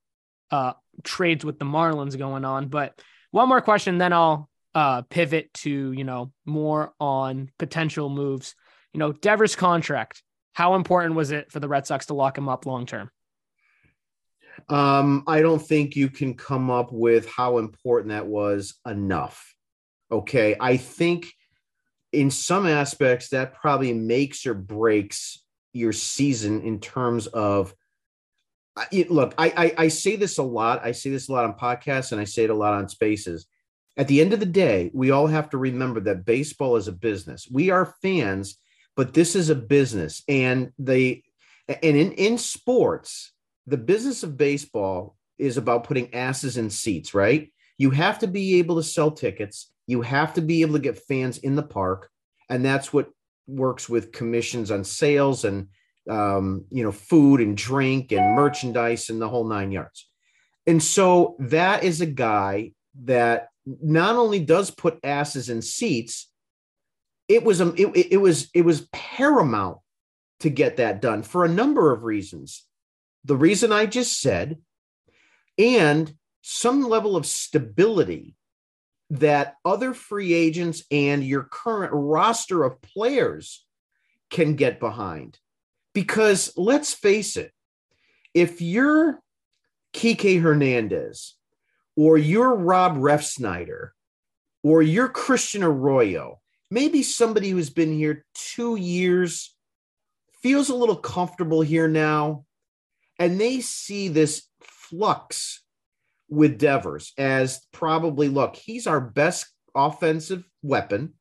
uh, 0.50 0.74
trades 1.02 1.44
with 1.44 1.58
the 1.58 1.64
Marlins 1.64 2.16
going 2.16 2.44
on. 2.44 2.68
But 2.68 3.00
one 3.32 3.48
more 3.48 3.60
question, 3.60 3.98
then 3.98 4.12
I'll 4.12 4.48
uh, 4.74 5.02
pivot 5.02 5.52
to, 5.54 5.92
you 5.92 6.04
know, 6.04 6.32
more 6.44 6.92
on 7.00 7.50
potential 7.58 8.08
moves. 8.08 8.54
You 8.92 8.98
know, 8.98 9.12
Devers' 9.12 9.56
contract. 9.56 10.22
How 10.52 10.74
important 10.74 11.14
was 11.14 11.30
it 11.30 11.50
for 11.50 11.60
the 11.60 11.68
Red 11.68 11.86
Sox 11.86 12.06
to 12.06 12.14
lock 12.14 12.36
him 12.36 12.48
up 12.48 12.66
long 12.66 12.86
term? 12.86 13.10
Um, 14.68 15.24
I 15.26 15.40
don't 15.40 15.62
think 15.62 15.96
you 15.96 16.08
can 16.08 16.34
come 16.34 16.70
up 16.70 16.92
with 16.92 17.28
how 17.28 17.58
important 17.58 18.10
that 18.10 18.26
was 18.26 18.74
enough. 18.86 19.54
Okay. 20.10 20.56
I 20.60 20.76
think 20.76 21.26
in 22.12 22.30
some 22.30 22.66
aspects 22.66 23.28
that 23.28 23.54
probably 23.54 23.94
makes 23.94 24.44
or 24.46 24.54
breaks 24.54 25.42
your 25.72 25.92
season 25.92 26.62
in 26.62 26.80
terms 26.80 27.26
of 27.28 27.74
it- 28.90 29.10
look, 29.10 29.34
I, 29.38 29.52
I 29.56 29.84
I 29.84 29.88
say 29.88 30.16
this 30.16 30.38
a 30.38 30.42
lot. 30.42 30.84
I 30.84 30.92
say 30.92 31.10
this 31.10 31.28
a 31.28 31.32
lot 31.32 31.44
on 31.44 31.54
podcasts 31.54 32.12
and 32.12 32.20
I 32.20 32.24
say 32.24 32.44
it 32.44 32.50
a 32.50 32.54
lot 32.54 32.74
on 32.74 32.88
spaces. 32.88 33.46
at 33.96 34.08
the 34.08 34.20
end 34.20 34.32
of 34.32 34.40
the 34.40 34.46
day, 34.46 34.90
we 34.94 35.10
all 35.10 35.26
have 35.26 35.50
to 35.50 35.58
remember 35.58 36.00
that 36.00 36.24
baseball 36.24 36.76
is 36.76 36.88
a 36.88 36.92
business. 36.92 37.46
We 37.50 37.70
are 37.70 37.94
fans, 38.02 38.56
but 39.00 39.14
this 39.14 39.34
is 39.34 39.48
a 39.48 39.54
business. 39.54 40.22
And 40.28 40.72
they 40.78 41.22
and 41.66 41.96
in, 41.96 42.12
in 42.12 42.36
sports, 42.36 43.32
the 43.66 43.78
business 43.78 44.22
of 44.22 44.36
baseball 44.36 45.16
is 45.38 45.56
about 45.56 45.84
putting 45.84 46.12
asses 46.12 46.58
in 46.58 46.68
seats, 46.68 47.14
right? 47.14 47.50
You 47.78 47.92
have 47.92 48.18
to 48.18 48.26
be 48.26 48.58
able 48.58 48.76
to 48.76 48.82
sell 48.82 49.10
tickets. 49.10 49.72
You 49.86 50.02
have 50.02 50.34
to 50.34 50.42
be 50.42 50.60
able 50.60 50.74
to 50.74 50.80
get 50.80 50.98
fans 50.98 51.38
in 51.38 51.56
the 51.56 51.62
park. 51.62 52.10
And 52.50 52.62
that's 52.62 52.92
what 52.92 53.08
works 53.46 53.88
with 53.88 54.12
commissions 54.12 54.70
on 54.70 54.84
sales 54.84 55.46
and 55.46 55.68
um, 56.06 56.66
you 56.70 56.82
know, 56.82 56.92
food 56.92 57.40
and 57.40 57.56
drink 57.56 58.12
and 58.12 58.36
merchandise 58.36 59.08
and 59.08 59.18
the 59.18 59.30
whole 59.30 59.48
nine 59.48 59.72
yards. 59.72 60.10
And 60.66 60.82
so 60.82 61.36
that 61.38 61.84
is 61.84 62.02
a 62.02 62.06
guy 62.06 62.72
that 63.04 63.48
not 63.64 64.16
only 64.16 64.40
does 64.40 64.70
put 64.70 65.00
asses 65.02 65.48
in 65.48 65.62
seats, 65.62 66.29
it 67.30 67.44
was 67.44 67.60
um, 67.60 67.74
it, 67.78 67.86
it 68.10 68.16
was 68.16 68.50
it 68.52 68.62
was 68.62 68.88
paramount 68.92 69.78
to 70.40 70.50
get 70.50 70.78
that 70.78 71.00
done 71.00 71.22
for 71.22 71.44
a 71.44 71.48
number 71.48 71.92
of 71.92 72.02
reasons. 72.02 72.66
The 73.24 73.36
reason 73.36 73.70
I 73.70 73.86
just 73.86 74.20
said, 74.20 74.58
and 75.56 76.12
some 76.42 76.82
level 76.82 77.16
of 77.16 77.24
stability 77.26 78.34
that 79.10 79.56
other 79.64 79.94
free 79.94 80.32
agents 80.34 80.82
and 80.90 81.22
your 81.22 81.44
current 81.44 81.92
roster 81.94 82.64
of 82.64 82.82
players 82.82 83.64
can 84.30 84.56
get 84.56 84.80
behind. 84.80 85.38
Because 85.94 86.52
let's 86.56 86.94
face 86.94 87.36
it, 87.36 87.52
if 88.34 88.60
you're 88.60 89.20
Kike 89.92 90.40
Hernandez 90.40 91.36
or 91.96 92.18
you're 92.18 92.54
Rob 92.54 92.96
Refsnyder 92.96 93.90
or 94.62 94.82
you're 94.82 95.08
Christian 95.08 95.62
Arroyo, 95.62 96.40
maybe 96.70 97.02
somebody 97.02 97.50
who's 97.50 97.70
been 97.70 97.92
here 97.92 98.24
two 98.34 98.76
years 98.76 99.54
feels 100.42 100.68
a 100.68 100.74
little 100.74 100.96
comfortable 100.96 101.60
here 101.60 101.88
now, 101.88 102.44
and 103.18 103.40
they 103.40 103.60
see 103.60 104.08
this 104.08 104.48
flux 104.62 105.62
with 106.28 106.58
Devers 106.58 107.12
as 107.18 107.66
probably 107.72 108.28
look, 108.28 108.56
he's 108.56 108.86
our 108.86 109.00
best 109.00 109.46
offensive 109.74 110.44
weapon. 110.62 111.14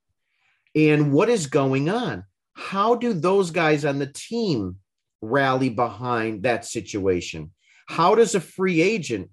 And 0.75 1.11
what 1.11 1.29
is 1.29 1.47
going 1.47 1.89
on? 1.89 2.25
How 2.53 2.95
do 2.95 3.13
those 3.13 3.51
guys 3.51 3.85
on 3.85 3.99
the 3.99 4.11
team 4.13 4.77
rally 5.21 5.69
behind 5.69 6.43
that 6.43 6.65
situation? 6.65 7.51
How 7.87 8.15
does 8.15 8.35
a 8.35 8.39
free 8.39 8.81
agent, 8.81 9.29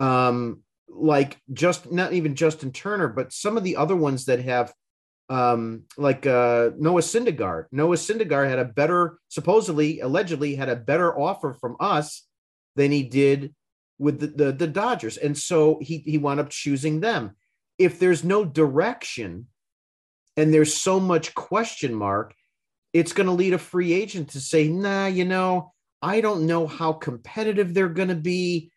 um, 0.00 0.62
like 0.88 1.38
just 1.52 1.92
not 1.92 2.12
even 2.12 2.34
Justin 2.34 2.72
Turner, 2.72 3.08
but 3.08 3.32
some 3.32 3.56
of 3.56 3.64
the 3.64 3.76
other 3.76 3.96
ones 3.96 4.24
that 4.26 4.40
have, 4.40 4.72
um, 5.32 5.84
like 5.96 6.26
uh, 6.26 6.70
Noah 6.76 7.00
Syndergaard. 7.00 7.64
Noah 7.72 7.96
Syndergaard 7.96 8.50
had 8.50 8.58
a 8.58 8.66
better, 8.66 9.18
supposedly, 9.28 10.00
allegedly, 10.00 10.54
had 10.54 10.68
a 10.68 10.76
better 10.76 11.18
offer 11.18 11.54
from 11.54 11.76
us 11.80 12.26
than 12.76 12.92
he 12.92 13.02
did 13.02 13.54
with 13.98 14.20
the, 14.20 14.26
the, 14.26 14.52
the 14.52 14.66
Dodgers, 14.66 15.16
and 15.16 15.36
so 15.36 15.78
he 15.80 15.98
he 15.98 16.18
wound 16.18 16.38
up 16.38 16.50
choosing 16.50 17.00
them. 17.00 17.34
If 17.78 17.98
there's 17.98 18.22
no 18.22 18.44
direction, 18.44 19.46
and 20.36 20.52
there's 20.52 20.74
so 20.74 21.00
much 21.00 21.34
question 21.34 21.94
mark, 21.94 22.34
it's 22.92 23.14
going 23.14 23.26
to 23.26 23.32
lead 23.32 23.54
a 23.54 23.58
free 23.58 23.94
agent 23.94 24.30
to 24.30 24.40
say, 24.40 24.68
nah, 24.68 25.06
you 25.06 25.24
know, 25.24 25.72
I 26.02 26.20
don't 26.20 26.46
know 26.46 26.66
how 26.66 26.92
competitive 26.92 27.72
they're 27.72 27.88
going 27.88 28.08
to 28.08 28.14
be. 28.14 28.70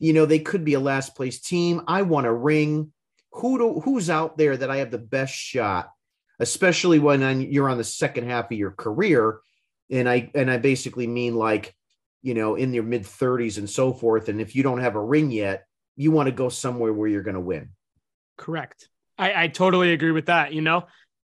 You 0.00 0.14
know, 0.14 0.26
they 0.26 0.40
could 0.40 0.64
be 0.64 0.74
a 0.74 0.80
last 0.80 1.14
place 1.14 1.40
team. 1.40 1.82
I 1.86 2.02
want 2.02 2.26
a 2.26 2.32
ring. 2.32 2.92
Who 3.34 3.58
do, 3.58 3.80
who's 3.80 4.10
out 4.10 4.36
there 4.36 4.56
that 4.56 4.70
I 4.70 4.78
have 4.78 4.90
the 4.90 4.98
best 4.98 5.34
shot, 5.34 5.90
especially 6.38 6.98
when 6.98 7.22
I'm, 7.22 7.40
you're 7.40 7.68
on 7.68 7.78
the 7.78 7.84
second 7.84 8.28
half 8.28 8.50
of 8.50 8.58
your 8.58 8.72
career, 8.72 9.40
and 9.90 10.08
I 10.08 10.30
and 10.34 10.50
I 10.50 10.58
basically 10.58 11.06
mean 11.06 11.34
like, 11.34 11.74
you 12.22 12.34
know, 12.34 12.54
in 12.54 12.72
your 12.72 12.84
mid 12.84 13.02
30s 13.02 13.58
and 13.58 13.68
so 13.68 13.92
forth. 13.92 14.28
And 14.28 14.40
if 14.40 14.54
you 14.54 14.62
don't 14.62 14.80
have 14.80 14.96
a 14.96 15.02
ring 15.02 15.30
yet, 15.30 15.64
you 15.96 16.10
want 16.10 16.28
to 16.28 16.32
go 16.32 16.48
somewhere 16.48 16.92
where 16.92 17.08
you're 17.08 17.22
going 17.22 17.34
to 17.34 17.40
win. 17.40 17.70
Correct. 18.36 18.88
I, 19.18 19.44
I 19.44 19.48
totally 19.48 19.92
agree 19.92 20.12
with 20.12 20.26
that. 20.26 20.52
You 20.52 20.62
know, 20.62 20.86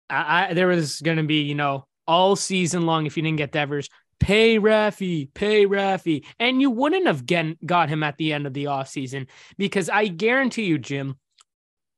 I, 0.09 0.49
I 0.49 0.55
there 0.55 0.69
was 0.69 1.01
going 1.01 1.19
to 1.19 1.23
be, 1.23 1.43
you 1.43 1.55
know, 1.55 1.87
all 2.07 2.37
season 2.37 2.87
long 2.87 3.07
if 3.07 3.17
you 3.17 3.23
didn't 3.23 3.39
get 3.39 3.53
Devers, 3.53 3.89
pay 4.21 4.59
Raffy, 4.59 5.33
pay 5.35 5.67
Raffy. 5.67 6.25
And 6.39 6.61
you 6.61 6.71
wouldn't 6.71 7.07
have 7.07 7.27
get, 7.27 7.65
got 7.65 7.89
him 7.89 8.03
at 8.03 8.17
the 8.17 8.33
end 8.33 8.47
of 8.47 8.55
the 8.55 8.65
offseason 8.65 9.27
because 9.59 9.89
I 9.89 10.07
guarantee 10.07 10.65
you, 10.65 10.79
Jim, 10.79 11.17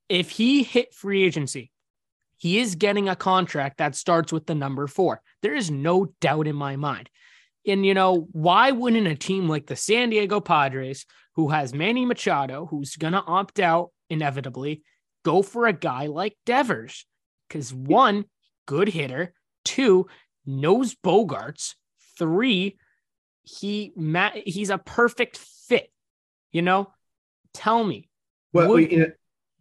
if 0.08 0.30
he 0.30 0.62
hit 0.62 0.94
free 0.94 1.24
agency, 1.24 1.70
he 2.36 2.58
is 2.58 2.76
getting 2.76 3.08
a 3.08 3.16
contract 3.16 3.78
that 3.78 3.96
starts 3.96 4.32
with 4.32 4.46
the 4.46 4.54
number 4.54 4.86
four. 4.86 5.20
There 5.42 5.54
is 5.54 5.70
no 5.70 6.12
doubt 6.20 6.46
in 6.46 6.56
my 6.56 6.76
mind. 6.76 7.10
And, 7.66 7.84
you 7.84 7.94
know, 7.94 8.28
why 8.32 8.70
wouldn't 8.70 9.06
a 9.08 9.14
team 9.14 9.48
like 9.48 9.66
the 9.66 9.76
San 9.76 10.10
Diego 10.10 10.40
Padres, 10.40 11.04
who 11.34 11.48
has 11.48 11.74
Manny 11.74 12.06
Machado, 12.06 12.66
who's 12.66 12.96
going 12.96 13.12
to 13.12 13.24
opt 13.24 13.60
out 13.60 13.90
inevitably, 14.08 14.82
go 15.24 15.42
for 15.42 15.66
a 15.66 15.72
guy 15.72 16.06
like 16.06 16.36
Devers? 16.46 17.04
Because 17.48 17.74
one, 17.74 18.24
good 18.66 18.88
hitter, 18.88 19.34
two, 19.64 20.06
knows 20.46 20.94
Bogaerts. 20.94 21.74
three, 22.18 22.78
he 23.42 23.92
he's 24.44 24.70
a 24.70 24.78
perfect 24.78 25.38
fit. 25.38 25.90
You 26.52 26.62
know, 26.62 26.92
tell 27.54 27.82
me. 27.84 28.08
Well, 28.52 28.68
would, 28.68 28.90
you 28.90 28.98
know, 28.98 29.12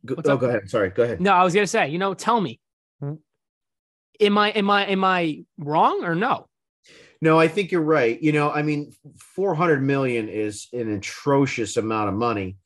go, 0.05 0.15
oh, 0.23 0.37
go 0.37 0.47
ahead. 0.47 0.69
Sorry, 0.69 0.89
go 0.89 1.03
ahead. 1.03 1.21
No, 1.21 1.33
I 1.33 1.43
was 1.43 1.53
gonna 1.53 1.67
say, 1.67 1.89
you 1.89 1.97
know, 1.97 2.13
tell 2.13 2.39
me. 2.39 2.59
Hmm. 2.99 3.15
Am 4.19 4.37
I 4.37 4.49
am 4.51 4.69
I 4.69 4.85
am 4.85 5.03
I 5.03 5.43
wrong 5.57 6.03
or 6.03 6.15
no? 6.15 6.47
No, 7.21 7.39
I 7.39 7.47
think 7.47 7.71
you're 7.71 7.81
right. 7.81 8.21
You 8.21 8.31
know, 8.31 8.51
I 8.51 8.61
mean, 8.61 8.93
400 9.35 9.81
million 9.81 10.29
is 10.29 10.67
an 10.71 10.91
atrocious 10.91 11.75
amount 11.77 12.09
of 12.09 12.15
money, 12.15 12.57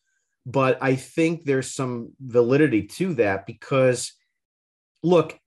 but 0.45 0.77
I 0.81 0.95
think 0.95 1.45
there's 1.45 1.71
some 1.71 2.11
validity 2.19 2.83
to 2.83 3.13
that 3.15 3.45
because 3.45 4.13
look, 5.03 5.38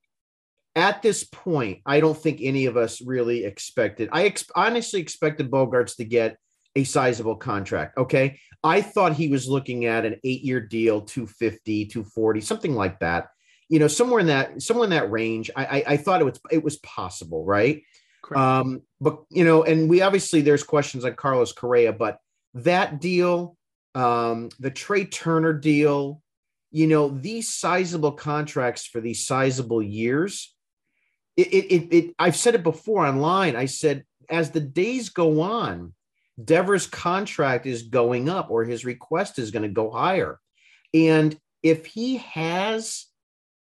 at 0.75 1.01
this 1.01 1.23
point, 1.23 1.81
I 1.85 1.99
don't 1.99 2.17
think 2.17 2.39
any 2.41 2.65
of 2.65 2.77
us 2.77 3.01
really 3.01 3.45
expected. 3.45 4.09
I 4.11 4.25
ex- 4.25 4.49
honestly 4.55 4.99
expected 4.99 5.49
Bogaerts 5.49 5.95
to 5.97 6.05
get 6.05 6.37
a 6.75 6.83
sizable 6.83 7.35
contract. 7.35 7.97
Okay. 7.97 8.39
I 8.63 8.81
thought 8.81 9.13
he 9.13 9.27
was 9.27 9.47
looking 9.47 9.85
at 9.85 10.05
an 10.05 10.19
eight 10.23 10.41
year 10.41 10.59
deal, 10.59 11.01
250, 11.01 11.85
240, 11.85 12.41
something 12.41 12.73
like 12.73 12.99
that. 12.99 13.27
You 13.69 13.79
know, 13.79 13.87
somewhere 13.87 14.19
in 14.19 14.27
that, 14.27 14.61
somewhere 14.61 14.85
in 14.85 14.91
that 14.91 15.11
range. 15.11 15.49
I, 15.55 15.65
I, 15.65 15.83
I 15.87 15.97
thought 15.97 16.21
it 16.21 16.25
was, 16.25 16.39
it 16.51 16.63
was 16.63 16.77
possible. 16.77 17.45
Right. 17.45 17.83
Correct. 18.23 18.39
Um, 18.39 18.81
but 18.99 19.23
you 19.29 19.43
know, 19.43 19.63
and 19.63 19.87
we 19.89 20.01
obviously 20.01 20.41
there's 20.41 20.63
questions 20.63 21.05
on 21.05 21.13
Carlos 21.15 21.51
Correa, 21.51 21.93
but 21.93 22.19
that 22.55 22.99
deal, 22.99 23.55
um, 23.93 24.49
the 24.59 24.71
Trea 24.71 25.05
Turner 25.05 25.53
deal, 25.53 26.21
you 26.71 26.87
know, 26.87 27.09
these 27.09 27.53
sizable 27.53 28.11
contracts 28.11 28.85
for 28.85 28.99
these 28.99 29.25
sizable 29.25 29.81
years, 29.81 30.55
it, 31.37 31.47
it, 31.47 31.95
it, 31.95 32.15
I've 32.17 32.35
said 32.35 32.55
it 32.55 32.63
before 32.63 33.05
online. 33.05 33.55
I 33.55 33.65
said, 33.65 34.05
as 34.29 34.51
the 34.51 34.59
days 34.59 35.09
go 35.09 35.41
on, 35.41 35.93
Devers' 36.43 36.87
contract 36.87 37.65
is 37.65 37.83
going 37.83 38.29
up 38.29 38.49
or 38.49 38.63
his 38.63 38.85
request 38.85 39.39
is 39.39 39.51
going 39.51 39.63
to 39.63 39.69
go 39.69 39.89
higher. 39.89 40.39
And 40.93 41.37
if 41.63 41.85
he 41.85 42.17
has 42.17 43.05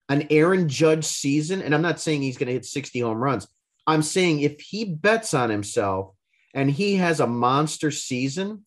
an 0.09 0.27
Aaron 0.29 0.67
Judge 0.69 1.05
season, 1.05 1.61
and 1.61 1.73
I'm 1.73 1.81
not 1.81 1.99
saying 1.99 2.21
he's 2.21 2.37
going 2.37 2.47
to 2.47 2.53
hit 2.53 2.65
60 2.65 2.99
home 2.99 3.17
runs, 3.17 3.47
I'm 3.85 4.01
saying 4.01 4.41
if 4.41 4.59
he 4.59 4.85
bets 4.85 5.33
on 5.33 5.49
himself 5.49 6.13
and 6.53 6.69
he 6.69 6.95
has 6.95 7.19
a 7.19 7.27
monster 7.27 7.91
season, 7.91 8.65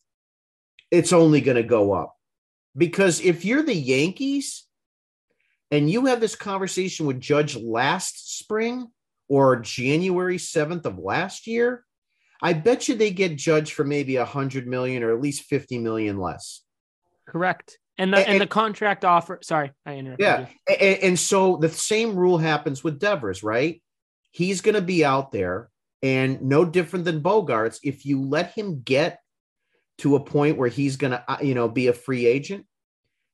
it's 0.91 1.13
only 1.13 1.41
going 1.41 1.57
to 1.57 1.63
go 1.63 1.93
up. 1.93 2.15
Because 2.77 3.21
if 3.21 3.45
you're 3.45 3.63
the 3.63 3.75
Yankees 3.75 4.67
and 5.71 5.91
you 5.91 6.07
have 6.07 6.21
this 6.21 6.37
conversation 6.37 7.07
with 7.07 7.21
Judge 7.21 7.57
last 7.57 8.39
spring, 8.39 8.89
or 9.29 9.57
January 9.57 10.39
7th 10.39 10.85
of 10.85 10.99
last 10.99 11.47
year, 11.47 11.85
I 12.43 12.53
bet 12.53 12.89
you 12.89 12.95
they 12.95 13.11
get 13.11 13.37
judged 13.37 13.73
for 13.73 13.85
maybe 13.85 14.17
a 14.17 14.25
hundred 14.25 14.67
million 14.67 15.03
or 15.03 15.13
at 15.13 15.21
least 15.21 15.45
50 15.45 15.79
million 15.79 16.19
less. 16.19 16.63
Correct. 17.27 17.79
And 17.99 18.13
the 18.13 18.19
and, 18.19 18.29
and 18.29 18.41
the 18.41 18.47
contract 18.47 19.05
offer. 19.05 19.39
Sorry, 19.43 19.73
I 19.87 19.95
interrupted. 19.95 20.27
Yeah, 20.27 20.47
and, 20.69 20.99
and, 21.03 21.19
so 21.19 21.57
the 21.57 21.71
same 21.71 22.15
rule 22.15 22.37
happens 22.37 22.85
with 22.85 22.99
Devers, 22.99 23.43
right? 23.43 23.83
He's 24.33 24.61
going 24.61 24.75
to 24.75 24.83
be 24.83 25.03
out 25.03 25.33
there, 25.33 25.71
and 26.03 26.43
no 26.43 26.67
different 26.67 27.07
than 27.07 27.23
Bogaerts. 27.23 27.79
If 27.83 28.05
you 28.05 28.23
let 28.23 28.53
him 28.53 28.83
get 28.83 29.21
to 29.99 30.17
a 30.17 30.21
point 30.21 30.59
where 30.59 30.69
he's 30.69 30.97
going 30.97 31.13
to, 31.13 31.25
uh, 31.27 31.39
you 31.41 31.55
know, 31.55 31.71
be 31.71 31.87
a 31.87 31.95
free 31.95 32.27
agent, 32.27 32.67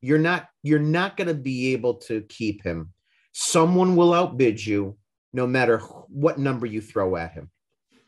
you're 0.01 0.19
not 0.19 0.47
you're 0.63 0.79
not 0.79 1.17
going 1.17 1.29
to 1.29 1.35
be 1.35 1.73
able 1.73 1.95
to 1.95 2.23
keep 2.29 2.63
him. 2.63 2.93
Someone 3.33 3.97
will 3.97 4.15
outbid 4.15 4.65
you, 4.65 4.97
no 5.33 5.47
matter 5.47 5.79
what 5.79 6.39
number 6.39 6.67
you 6.67 6.81
throw 6.81 7.17
at 7.17 7.33
him. 7.33 7.51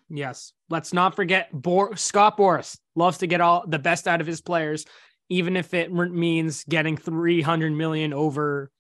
Yes. 0.08 0.52
Let's 0.68 0.92
not 0.92 1.16
forget 1.16 1.49
Bor- 1.52 1.96
Scott 1.96 2.37
Boras 2.37 2.78
loves 2.94 3.18
to 3.18 3.26
get 3.26 3.40
all 3.40 3.64
the 3.66 3.78
best 3.78 4.06
out 4.06 4.20
of 4.20 4.26
his 4.26 4.40
players. 4.40 4.84
even 5.30 5.56
if 5.56 5.73
it 5.73 5.90
means 5.90 6.64
getting 6.64 6.99
300 6.99 7.73
million 7.73 8.12
over 8.12 8.70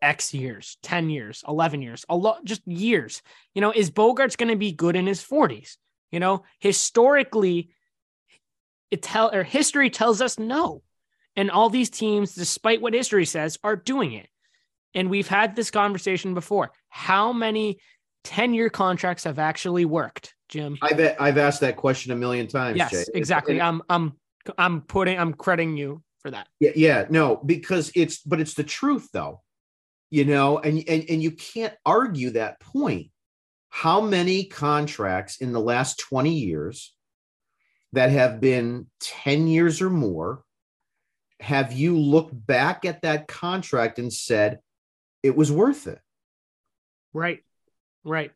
X 0.00 0.32
years, 0.32 0.78
10 0.82 1.10
years, 1.10 1.42
11 1.46 1.82
years, 1.82 2.04
a 2.08 2.16
lot, 2.16 2.44
just 2.44 2.66
years. 2.66 3.20
You 3.52 3.60
know, 3.60 3.72
is 3.72 3.90
Bogart's 3.90 4.36
going 4.36 4.50
to 4.50 4.56
be 4.56 4.72
good 4.72 4.94
in 4.94 5.06
his 5.06 5.20
40s? 5.20 5.76
You 6.12 6.20
know, 6.20 6.44
historically, 6.60 7.70
it 8.90 9.02
tell 9.02 9.34
or 9.34 9.42
history 9.42 9.90
tells 9.90 10.20
us 10.20 10.38
no. 10.38 10.82
And 11.36 11.50
all 11.50 11.68
these 11.68 11.90
teams, 11.90 12.34
despite 12.34 12.80
what 12.80 12.94
history 12.94 13.26
says, 13.26 13.58
are 13.62 13.76
doing 13.76 14.12
it. 14.12 14.28
And 14.94 15.10
we've 15.10 15.28
had 15.28 15.54
this 15.54 15.70
conversation 15.70 16.34
before. 16.34 16.70
How 16.88 17.32
many 17.32 17.78
10 18.24 18.54
year 18.54 18.70
contracts 18.70 19.24
have 19.24 19.38
actually 19.38 19.84
worked, 19.84 20.34
Jim? 20.48 20.78
I've, 20.82 21.16
I've 21.20 21.38
asked 21.38 21.60
that 21.60 21.76
question 21.76 22.12
a 22.12 22.16
million 22.16 22.46
times. 22.46 22.78
Yes, 22.78 22.90
Jay. 22.90 23.04
exactly. 23.14 23.60
I'm, 23.60 23.82
I'm, 23.88 24.14
I'm 24.56 24.80
putting, 24.82 25.18
I'm 25.18 25.34
crediting 25.34 25.76
you 25.76 26.02
for 26.20 26.30
that. 26.30 26.48
Yeah, 26.60 26.70
yeah, 26.74 27.06
no, 27.10 27.36
because 27.36 27.92
it's, 27.94 28.18
but 28.18 28.40
it's 28.40 28.54
the 28.54 28.64
truth 28.64 29.08
though, 29.12 29.42
you 30.10 30.24
know, 30.24 30.58
and, 30.58 30.82
and, 30.88 31.04
and 31.08 31.22
you 31.22 31.32
can't 31.32 31.74
argue 31.84 32.30
that 32.30 32.60
point. 32.60 33.10
How 33.70 34.00
many 34.00 34.44
contracts 34.44 35.36
in 35.36 35.52
the 35.52 35.60
last 35.60 36.00
20 36.00 36.32
years 36.32 36.94
that 37.92 38.10
have 38.10 38.40
been 38.40 38.86
10 39.00 39.46
years 39.46 39.82
or 39.82 39.90
more 39.90 40.42
have 41.40 41.72
you 41.72 41.98
looked 41.98 42.34
back 42.46 42.84
at 42.84 43.02
that 43.02 43.28
contract 43.28 43.98
and 43.98 44.12
said 44.12 44.58
it 45.22 45.36
was 45.36 45.52
worth 45.52 45.86
it? 45.86 46.00
Right. 47.12 47.44
Right. 48.04 48.32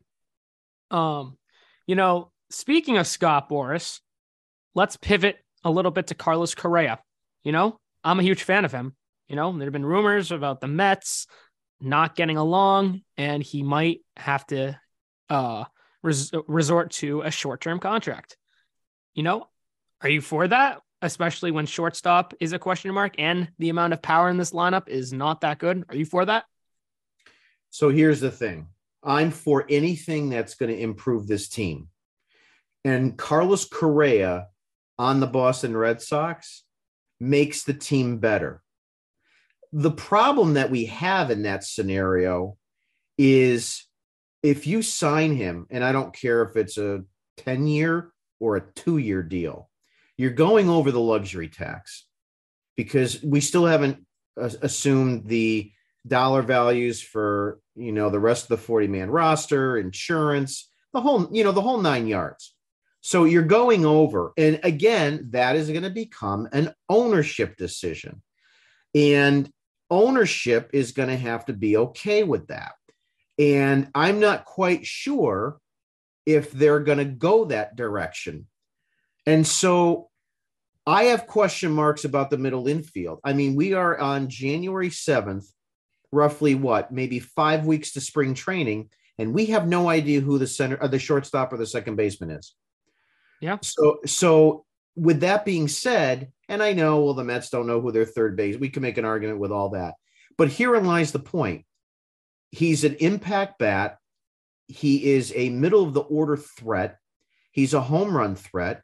Um, 0.91 1.37
you 1.87 1.95
know, 1.95 2.31
speaking 2.49 2.97
of 2.97 3.07
Scott 3.07 3.49
Boras, 3.49 3.99
let's 4.75 4.97
pivot 4.97 5.37
a 5.63 5.71
little 5.71 5.91
bit 5.91 6.07
to 6.07 6.15
Carlos 6.15 6.55
Correa. 6.55 6.99
You 7.43 7.51
know, 7.51 7.79
I'm 8.03 8.19
a 8.19 8.23
huge 8.23 8.43
fan 8.43 8.65
of 8.65 8.71
him. 8.71 8.95
You 9.27 9.35
know, 9.35 9.51
there 9.57 9.65
have 9.65 9.73
been 9.73 9.85
rumors 9.85 10.31
about 10.31 10.61
the 10.61 10.67
Mets 10.67 11.27
not 11.79 12.15
getting 12.15 12.37
along, 12.37 13.01
and 13.17 13.43
he 13.43 13.63
might 13.63 14.01
have 14.17 14.45
to 14.47 14.79
uh, 15.29 15.65
res- 16.01 16.31
resort 16.47 16.91
to 16.91 17.21
a 17.21 17.31
short 17.31 17.61
term 17.61 17.79
contract. 17.79 18.37
You 19.13 19.23
know, 19.23 19.47
are 20.01 20.09
you 20.09 20.21
for 20.21 20.47
that? 20.47 20.81
Especially 21.01 21.51
when 21.51 21.65
shortstop 21.65 22.33
is 22.39 22.53
a 22.53 22.59
question 22.59 22.93
mark 22.93 23.15
and 23.17 23.49
the 23.59 23.69
amount 23.69 23.93
of 23.93 24.01
power 24.01 24.29
in 24.29 24.37
this 24.37 24.51
lineup 24.51 24.87
is 24.87 25.11
not 25.11 25.41
that 25.41 25.59
good. 25.59 25.83
Are 25.89 25.95
you 25.95 26.05
for 26.05 26.25
that? 26.25 26.45
So 27.71 27.89
here's 27.89 28.21
the 28.21 28.31
thing 28.31 28.69
I'm 29.03 29.31
for 29.31 29.65
anything 29.69 30.29
that's 30.29 30.55
going 30.55 30.71
to 30.71 30.79
improve 30.79 31.27
this 31.27 31.49
team. 31.49 31.89
And 32.85 33.17
Carlos 33.17 33.65
Correa 33.65 34.47
on 34.97 35.19
the 35.19 35.27
Boston 35.27 35.75
Red 35.75 36.01
Sox 36.01 36.63
makes 37.19 37.63
the 37.63 37.73
team 37.73 38.17
better. 38.17 38.61
The 39.71 39.91
problem 39.91 40.53
that 40.55 40.69
we 40.69 40.85
have 40.85 41.31
in 41.31 41.43
that 41.43 41.63
scenario 41.63 42.57
is 43.17 43.85
if 44.43 44.67
you 44.67 44.81
sign 44.81 45.35
him, 45.35 45.67
and 45.69 45.83
I 45.83 45.91
don't 45.91 46.13
care 46.13 46.43
if 46.43 46.55
it's 46.55 46.77
a 46.77 47.03
10 47.37 47.67
year 47.67 48.11
or 48.39 48.57
a 48.57 48.71
two 48.75 48.97
year 48.97 49.23
deal, 49.23 49.69
you're 50.17 50.31
going 50.31 50.69
over 50.69 50.91
the 50.91 50.99
luxury 50.99 51.47
tax 51.47 52.05
because 52.75 53.23
we 53.23 53.41
still 53.41 53.65
haven't 53.65 54.05
uh, 54.39 54.49
assumed 54.61 55.27
the 55.27 55.71
dollar 56.05 56.41
values 56.41 57.01
for 57.01 57.59
you 57.75 57.91
know 57.91 58.09
the 58.09 58.19
rest 58.19 58.43
of 58.43 58.49
the 58.49 58.57
40 58.57 58.87
man 58.87 59.09
roster 59.09 59.77
insurance 59.77 60.69
the 60.93 61.01
whole 61.01 61.29
you 61.31 61.43
know 61.43 61.51
the 61.51 61.61
whole 61.61 61.81
nine 61.81 62.07
yards. 62.07 62.53
So 63.01 63.25
you're 63.25 63.43
going 63.43 63.85
over 63.85 64.31
and 64.37 64.59
again 64.63 65.29
that 65.31 65.55
is 65.55 65.69
going 65.69 65.83
to 65.83 65.89
become 65.89 66.47
an 66.51 66.73
ownership 66.89 67.57
decision. 67.57 68.21
And 68.95 69.49
ownership 69.89 70.69
is 70.73 70.91
going 70.91 71.09
to 71.09 71.17
have 71.17 71.45
to 71.45 71.53
be 71.53 71.77
okay 71.77 72.23
with 72.23 72.47
that. 72.47 72.73
And 73.39 73.89
i'm 73.95 74.19
not 74.19 74.45
quite 74.45 74.85
sure 74.85 75.57
if 76.25 76.51
they're 76.51 76.79
going 76.79 76.99
to 76.99 77.05
go 77.05 77.45
that 77.45 77.75
direction. 77.75 78.47
And 79.25 79.45
so 79.45 80.09
I 80.85 81.05
have 81.05 81.27
question 81.27 81.71
marks 81.71 82.03
about 82.03 82.29
the 82.29 82.37
middle 82.37 82.67
infield. 82.67 83.19
I 83.23 83.33
mean, 83.33 83.55
we 83.55 83.73
are 83.73 83.97
on 83.97 84.27
January 84.27 84.89
7th, 84.89 85.45
roughly 86.13 86.55
what, 86.55 86.91
maybe 86.91 87.19
five 87.19 87.65
weeks 87.65 87.93
to 87.93 88.01
spring 88.01 88.33
training, 88.33 88.89
and 89.17 89.33
we 89.33 89.47
have 89.47 89.67
no 89.67 89.89
idea 89.89 90.21
who 90.21 90.37
the 90.37 90.47
center 90.47 90.77
or 90.81 90.87
the 90.87 90.99
shortstop 90.99 91.51
or 91.51 91.57
the 91.57 91.65
second 91.65 91.95
baseman 91.95 92.31
is. 92.31 92.55
Yeah. 93.41 93.57
So, 93.61 93.99
so 94.05 94.65
with 94.95 95.21
that 95.21 95.43
being 95.43 95.67
said, 95.67 96.31
and 96.47 96.61
I 96.61 96.73
know, 96.73 97.03
well, 97.03 97.13
the 97.13 97.23
Mets 97.23 97.49
don't 97.49 97.67
know 97.67 97.81
who 97.81 97.91
their 97.91 98.05
third 98.05 98.37
base. 98.37 98.57
We 98.57 98.69
can 98.69 98.81
make 98.81 98.97
an 98.97 99.05
argument 99.05 99.39
with 99.39 99.51
all 99.51 99.69
that, 99.69 99.95
but 100.37 100.51
herein 100.51 100.85
lies 100.85 101.11
the 101.11 101.19
point. 101.19 101.65
He's 102.51 102.83
an 102.83 102.95
impact 102.95 103.57
bat. 103.57 103.97
He 104.67 105.13
is 105.13 105.33
a 105.35 105.49
middle 105.49 105.83
of 105.83 105.93
the 105.93 106.01
order 106.01 106.37
threat. 106.37 106.97
He's 107.51 107.73
a 107.73 107.81
home 107.81 108.15
run 108.15 108.35
threat. 108.35 108.81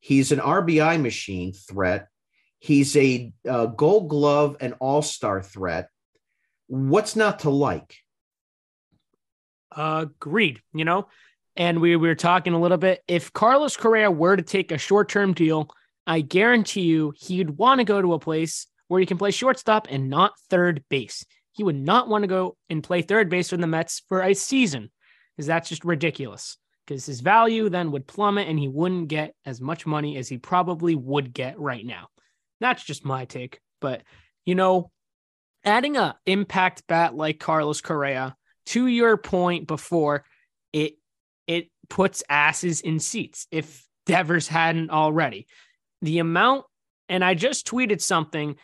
He's 0.00 0.30
an 0.30 0.38
RBI 0.38 1.00
machine 1.00 1.52
threat. 1.52 2.08
He's 2.58 2.96
a, 2.96 3.32
a 3.44 3.68
gold 3.68 4.08
glove 4.08 4.56
and 4.60 4.74
all 4.80 5.02
star 5.02 5.42
threat. 5.42 5.88
What's 6.68 7.16
not 7.16 7.40
to 7.40 7.50
like? 7.50 7.96
Uh, 9.74 10.06
Agreed. 10.08 10.60
You 10.72 10.84
know, 10.84 11.08
and 11.56 11.80
we, 11.80 11.96
we 11.96 12.08
were 12.08 12.14
talking 12.14 12.52
a 12.52 12.60
little 12.60 12.78
bit. 12.78 13.02
If 13.08 13.32
Carlos 13.32 13.76
Correa 13.76 14.10
were 14.10 14.36
to 14.36 14.42
take 14.42 14.72
a 14.72 14.78
short 14.78 15.08
term 15.08 15.32
deal, 15.32 15.68
I 16.06 16.20
guarantee 16.20 16.82
you 16.82 17.12
he'd 17.16 17.50
want 17.50 17.80
to 17.80 17.84
go 17.84 18.00
to 18.00 18.14
a 18.14 18.18
place 18.18 18.66
where 18.88 19.00
he 19.00 19.06
can 19.06 19.18
play 19.18 19.30
shortstop 19.30 19.88
and 19.90 20.08
not 20.08 20.38
third 20.48 20.84
base. 20.88 21.24
He 21.52 21.64
would 21.64 21.76
not 21.76 22.08
want 22.08 22.22
to 22.22 22.28
go 22.28 22.56
and 22.68 22.82
play 22.82 23.02
third 23.02 23.28
base 23.28 23.50
for 23.50 23.56
the 23.56 23.66
Mets 23.66 24.02
for 24.08 24.22
a 24.22 24.34
season, 24.34 24.90
because 25.36 25.46
that's 25.46 25.68
just 25.68 25.84
ridiculous 25.84 26.58
because 26.86 27.06
his 27.06 27.20
value 27.20 27.68
then 27.68 27.90
would 27.90 28.06
plummet 28.06 28.48
and 28.48 28.58
he 28.58 28.68
wouldn't 28.68 29.08
get 29.08 29.34
as 29.44 29.60
much 29.60 29.86
money 29.86 30.16
as 30.16 30.28
he 30.28 30.38
probably 30.38 30.94
would 30.94 31.32
get 31.32 31.58
right 31.58 31.84
now. 31.84 32.08
That's 32.60 32.84
just 32.84 33.04
my 33.04 33.24
take. 33.24 33.60
But, 33.80 34.02
you 34.44 34.54
know, 34.54 34.90
adding 35.66 35.96
a 35.96 36.16
impact 36.24 36.84
bat 36.86 37.14
like 37.14 37.40
Carlos 37.40 37.80
Correa 37.80 38.36
to 38.66 38.86
your 38.86 39.16
point 39.16 39.66
before, 39.66 40.24
it 40.72 40.94
it 41.46 41.68
puts 41.88 42.22
asses 42.28 42.80
in 42.80 42.98
seats 42.98 43.46
if 43.50 43.84
Devers 44.06 44.48
hadn't 44.48 44.90
already. 44.90 45.46
The 46.02 46.20
amount, 46.20 46.64
and 47.08 47.24
I 47.24 47.34
just 47.34 47.66
tweeted 47.66 48.00
something 48.00 48.56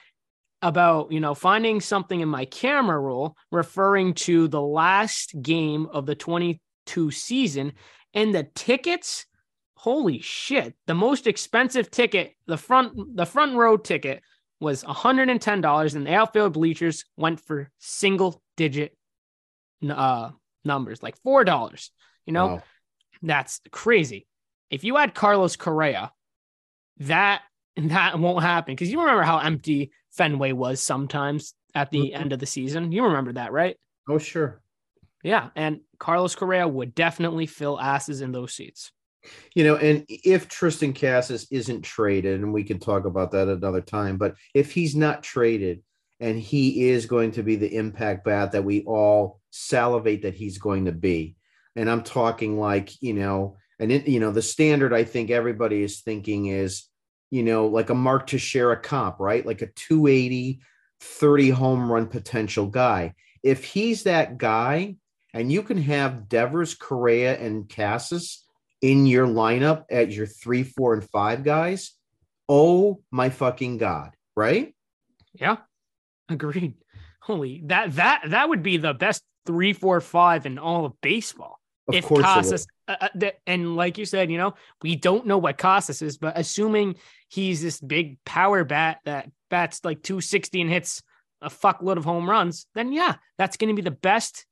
about, 0.62 1.11
you 1.11 1.21
know, 1.21 1.35
finding 1.35 1.81
something 1.81 2.21
in 2.21 2.29
my 2.29 2.45
camera 2.45 2.99
roll 2.99 3.37
referring 3.51 4.15
to 4.15 4.47
the 4.49 4.61
last 4.61 5.35
game 5.43 5.87
of 5.93 6.07
the 6.07 6.15
22 6.15 7.11
season 7.11 7.73
and 8.15 8.35
the 8.35 8.49
tickets, 8.55 9.27
holy 9.75 10.21
shit. 10.21 10.75
The 10.87 10.95
most 10.95 11.27
expensive 11.27 11.91
ticket, 11.91 12.35
the 12.47 12.57
front 12.57 13.17
the 13.17 13.27
front 13.27 13.57
row 13.57 13.77
ticket 13.77 14.23
was 14.62 14.85
$110 14.85 15.94
and 15.94 16.07
the 16.07 16.14
outfield 16.14 16.55
bleachers 16.55 17.05
went 17.16 17.40
for 17.40 17.70
single 17.79 18.40
digit 18.57 18.96
uh 19.88 20.31
numbers, 20.64 21.03
like 21.03 21.16
$4. 21.27 21.90
You 22.27 22.33
know, 22.33 22.46
wow. 22.46 22.62
that's 23.22 23.61
crazy. 23.70 24.27
If 24.70 24.85
you 24.85 24.96
had 24.96 25.14
Carlos 25.14 25.57
Correa, 25.57 26.12
that 26.98 27.42
that 27.77 28.18
won't 28.18 28.42
happen 28.42 28.75
because 28.75 28.90
you 28.90 29.01
remember 29.01 29.22
how 29.22 29.38
empty 29.38 29.92
Fenway 30.12 30.53
was 30.53 30.83
sometimes 30.83 31.55
at 31.75 31.90
the 31.90 31.98
mm-hmm. 31.98 32.22
end 32.22 32.33
of 32.33 32.38
the 32.38 32.46
season. 32.46 32.92
You 32.92 33.05
remember 33.05 33.33
that, 33.35 33.53
right? 33.53 33.77
Oh, 34.09 34.18
sure. 34.18 34.61
Yeah, 35.22 35.51
and 35.55 35.81
Carlos 35.98 36.35
Correa 36.35 36.66
would 36.66 36.94
definitely 36.94 37.46
fill 37.46 37.81
asses 37.81 38.20
in 38.20 38.33
those 38.33 38.55
seats. 38.55 38.92
You 39.54 39.64
know, 39.64 39.76
and 39.76 40.04
if 40.08 40.48
Triston 40.48 40.98
Casas 40.98 41.46
isn't 41.50 41.82
traded, 41.82 42.40
and 42.40 42.52
we 42.52 42.64
can 42.64 42.78
talk 42.78 43.04
about 43.04 43.32
that 43.32 43.48
another 43.48 43.80
time, 43.80 44.16
but 44.16 44.35
if 44.54 44.72
he's 44.72 44.96
not 44.96 45.22
traded 45.22 45.82
and 46.20 46.38
he 46.38 46.88
is 46.88 47.06
going 47.06 47.32
to 47.32 47.42
be 47.42 47.56
the 47.56 47.74
impact 47.74 48.24
bat 48.24 48.52
that 48.52 48.64
we 48.64 48.82
all 48.85 49.40
salivate 49.50 50.22
that 50.22 50.35
he's 50.35 50.58
going 50.58 50.87
to 50.87 50.92
be, 50.92 51.37
and 51.76 51.90
I'm 51.90 52.02
talking 52.02 52.58
like, 52.58 53.00
you 53.02 53.14
know, 53.14 53.56
and 53.78 53.90
it, 53.90 54.06
you 54.06 54.20
know, 54.20 54.30
the 54.30 54.42
standard 54.42 54.92
I 54.92 55.04
think 55.04 55.30
everybody 55.30 55.82
is 55.82 56.00
thinking 56.00 56.46
is, 56.46 56.85
you 57.30 57.42
know, 57.42 57.66
like 57.66 57.90
a 57.90 57.94
Mark 57.94 58.26
Teixeira 58.26 58.76
comp, 58.76 59.18
right? 59.18 59.44
Like 59.44 59.62
a 59.62 59.66
280, 59.66 60.61
30 61.00 61.50
home 61.50 61.90
run 61.90 62.06
potential 62.06 62.66
guy. 62.66 63.14
If 63.42 63.64
he's 63.64 64.04
that 64.04 64.38
guy, 64.38 64.96
and 65.35 65.50
you 65.50 65.62
can 65.62 65.78
have 65.78 66.28
Devers, 66.28 66.74
Correa, 66.74 67.38
and 67.38 67.68
Casas 67.68 68.44
in 68.83 69.07
your 69.07 69.27
lineup 69.27 69.85
at 69.90 70.12
your 70.12 70.27
three, 70.27 70.64
four, 70.64 70.92
and 70.95 71.09
five 71.09 71.45
guys, 71.45 71.92
oh 72.49 73.01
my 73.11 73.31
fucking 73.31 73.79
god, 73.79 74.14
right? 74.37 74.75
Yeah, 75.33 75.59
agreed. 76.29 76.75
Holy 77.23 77.62
that 77.66 77.95
that 77.95 78.23
that 78.27 78.49
would 78.49 78.64
be 78.64 78.77
the 78.77 78.92
best 78.92 79.23
three, 79.47 79.73
four, 79.73 80.01
five 80.01 80.45
in 80.45 80.59
all 80.59 80.85
of 80.85 81.01
baseball. 81.01 81.61
Of 81.88 81.95
if 81.95 82.05
course 82.05 82.23
Casas, 82.23 82.66
uh, 82.87 83.09
uh, 83.14 83.31
and 83.47 83.75
like 83.77 83.99
you 83.99 84.05
said, 84.05 84.31
you 84.31 84.38
know, 84.38 84.55
we 84.83 84.97
don't 84.97 85.27
know 85.27 85.38
what 85.38 85.59
Casas 85.59 86.03
is, 86.03 86.18
but 86.18 86.38
assuming 86.38 86.97
he's 87.29 87.62
this 87.62 87.81
big 87.81 88.18
power 88.25 88.64
bat 88.64 88.99
that 89.05 89.31
bats 89.51 89.85
like 89.85 90.03
260 90.03 90.61
and 90.61 90.71
hits 90.71 91.03
a 91.40 91.49
fuckload 91.49 91.97
of 91.97 92.05
home 92.05 92.31
runs, 92.31 92.66
then 92.75 92.92
yeah, 92.92 93.16
that's 93.37 93.57
going 93.57 93.75
to 93.75 93.81
be 93.81 93.83
the 93.83 93.97
best 93.97 94.47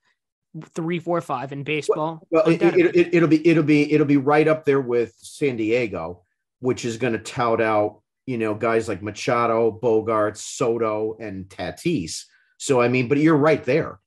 three, 0.75 0.99
four, 0.99 1.21
five 1.21 1.53
in 1.53 1.63
baseball. 1.63 2.27
Well, 2.31 2.45
it, 2.47 2.63
undoubtedly. 2.63 3.01
it, 3.01 3.15
it, 3.15 3.21
will 3.21 3.29
be 3.29 3.49
it'll 3.49 3.63
be 3.63 3.93
it'll 3.93 4.07
be 4.07 4.17
right 4.17 4.49
up 4.49 4.65
there 4.65 4.81
with 4.81 5.15
San 5.19 5.57
Diego, 5.57 6.23
which 6.61 6.85
is 6.85 6.97
going 6.97 7.13
to 7.13 7.19
tout 7.19 7.61
out 7.61 8.03
you 8.27 8.39
know 8.39 8.55
guys 8.55 8.89
like 8.89 9.03
Machado, 9.03 9.79
Bogaerts, 9.83 10.39
Soto, 10.39 11.17
and 11.21 11.47
Tatis. 11.47 12.25
So 12.59 12.81
I 12.81 12.89
mean, 12.89 13.09
but 13.09 13.19
you're 13.19 13.37
right 13.37 13.63
there. 13.65 14.01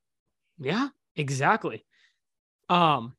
Yeah, 0.60 0.90
exactly. 1.16 1.86
Um, 2.70 3.16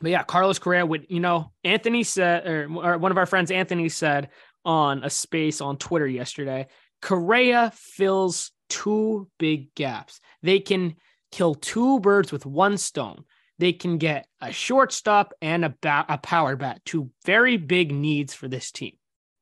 but 0.00 0.10
yeah, 0.10 0.22
Carlos 0.22 0.58
Correa 0.58 0.86
would, 0.86 1.06
you 1.10 1.20
know, 1.20 1.52
Anthony 1.62 2.02
said, 2.04 2.46
or, 2.46 2.68
or 2.72 2.98
one 2.98 3.12
of 3.12 3.18
our 3.18 3.26
friends, 3.26 3.50
Anthony 3.50 3.88
said 3.88 4.30
on 4.64 5.04
a 5.04 5.10
space 5.10 5.60
on 5.60 5.76
Twitter 5.76 6.06
yesterday, 6.06 6.68
Correa 7.02 7.72
fills 7.74 8.50
two 8.68 9.28
big 9.38 9.74
gaps. 9.74 10.20
They 10.42 10.60
can 10.60 10.96
kill 11.30 11.54
two 11.54 12.00
birds 12.00 12.32
with 12.32 12.46
one 12.46 12.78
stone. 12.78 13.24
They 13.58 13.72
can 13.72 13.98
get 13.98 14.26
a 14.40 14.52
shortstop 14.52 15.34
and 15.42 15.64
a 15.64 15.68
bat, 15.68 16.06
a 16.08 16.18
power 16.18 16.56
bat, 16.56 16.80
two 16.84 17.10
very 17.26 17.56
big 17.56 17.92
needs 17.92 18.34
for 18.34 18.48
this 18.48 18.70
team. 18.70 18.96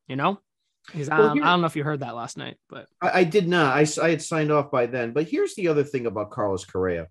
You 0.09 0.17
know, 0.17 0.41
because 0.87 1.09
Well, 1.09 1.31
um, 1.31 1.43
I 1.43 1.47
don't 1.47 1.61
know 1.61 1.67
if 1.67 1.77
you 1.77 1.85
heard 1.85 2.01
that 2.01 2.17
last 2.17 2.37
night, 2.37 2.57
but 2.69 2.87
I, 3.01 3.21
I 3.21 3.25
did 3.25 3.47
not. 3.47 3.77
I, 3.77 3.87
I 4.03 4.11
had 4.11 4.23
signed 4.23 4.51
off 4.51 4.71
by 4.71 4.87
then. 4.87 5.13
But 5.13 5.29
here's 5.29 5.55
the 5.55 5.69
other 5.69 5.85
thing 5.85 6.07
about 6.07 6.31
Carlos 6.31 6.65
Correa. 6.65 7.09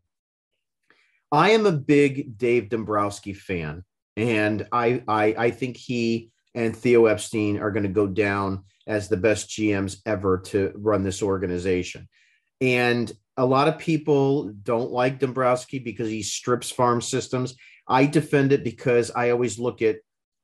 I 1.32 1.52
am 1.52 1.66
a 1.66 1.72
big 1.72 2.38
Dave 2.38 2.70
Dombrowski 2.70 3.34
fan, 3.34 3.84
and 4.16 4.68
I 4.72 5.04
I, 5.08 5.36
I 5.38 5.52
think 5.52 5.78
he 5.78 6.32
and 6.56 6.76
Theo 6.76 7.06
Epstein 7.06 7.60
are 7.60 7.72
going 7.72 7.84
to 7.84 7.90
go 7.90 8.08
down 8.08 8.64
as 8.88 9.10
the 9.10 9.18
best 9.18 9.50
GMs 9.50 9.98
ever 10.06 10.40
to 10.40 10.72
run 10.76 11.04
this 11.04 11.22
organization. 11.22 12.08
And 12.60 13.12
a 13.38 13.46
lot 13.46 13.68
of 13.68 13.78
people 13.78 14.52
don't 14.64 14.92
like 14.92 15.20
Dombrowski 15.20 15.80
because 15.80 16.10
he 16.10 16.24
strips 16.24 16.72
farm 16.72 17.02
systems. 17.02 17.56
I 17.88 18.06
defend 18.06 18.52
it 18.52 18.64
because 18.64 19.12
I 19.12 19.30
always 19.30 19.60
look 19.60 19.82
at 19.82 19.98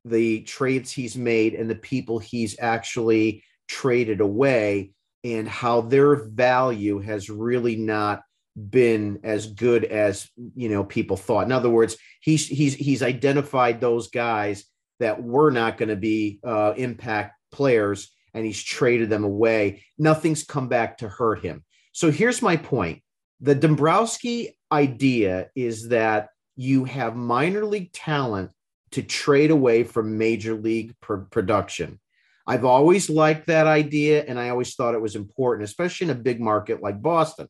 the 0.06 0.42
trades 0.42 0.92
he's 0.92 1.18
made 1.18 1.56
and 1.56 1.70
the 1.70 1.76
people 1.76 2.20
he's 2.20 2.58
actually 2.60 3.44
traded 3.68 4.22
away 4.22 4.92
and 5.24 5.48
how 5.48 5.82
their 5.82 6.16
value 6.16 7.00
has 7.00 7.30
really 7.30 7.76
not 7.76 8.22
been 8.70 9.20
as 9.24 9.48
good 9.48 9.84
as 9.86 10.30
you 10.56 10.70
know 10.70 10.84
people 10.84 11.18
thought. 11.18 11.46
In 11.46 11.52
other 11.52 11.70
words, 11.70 11.98
he's 12.22 12.48
he's 12.48 12.76
he's 12.76 13.02
identified 13.02 13.82
those 13.82 14.10
guys 14.10 14.66
that 15.00 15.24
were 15.24 15.50
not 15.50 15.78
going 15.78 15.90
to 15.90 15.96
be 15.96 16.40
uh, 16.44 16.74
impact 16.78 17.36
players, 17.52 18.12
and 18.34 18.46
he's 18.46 18.62
traded 18.62 19.10
them 19.10 19.24
away. 19.24 19.84
Nothing's 19.98 20.44
come 20.44 20.68
back 20.68 21.00
to 21.00 21.08
hurt 21.10 21.42
him. 21.44 21.64
So 21.94 22.12
here's 22.12 22.42
my 22.42 22.58
point: 22.58 23.02
the 23.40 23.56
Dombrowski 23.56 24.58
idea 24.72 25.50
is 25.56 25.90
that 25.90 26.30
you 26.56 26.84
have 26.84 27.16
minor 27.16 27.66
league 27.66 27.94
talent 27.94 28.52
to 28.92 29.02
trade 29.02 29.52
away 29.52 29.84
from 29.84 30.18
major 30.18 30.54
league 30.54 30.94
pr- 31.02 31.28
production. 31.32 32.00
I've 32.46 32.66
always 32.66 33.10
liked 33.10 33.48
that 33.48 33.68
idea, 33.68 34.26
and 34.26 34.40
I 34.40 34.50
always 34.50 34.76
thought 34.76 34.96
it 34.96 35.02
was 35.02 35.16
important, 35.16 35.68
especially 35.68 36.06
in 36.06 36.18
a 36.18 36.22
big 36.22 36.42
market 36.42 36.82
like 36.82 37.02
Boston. 37.02 37.48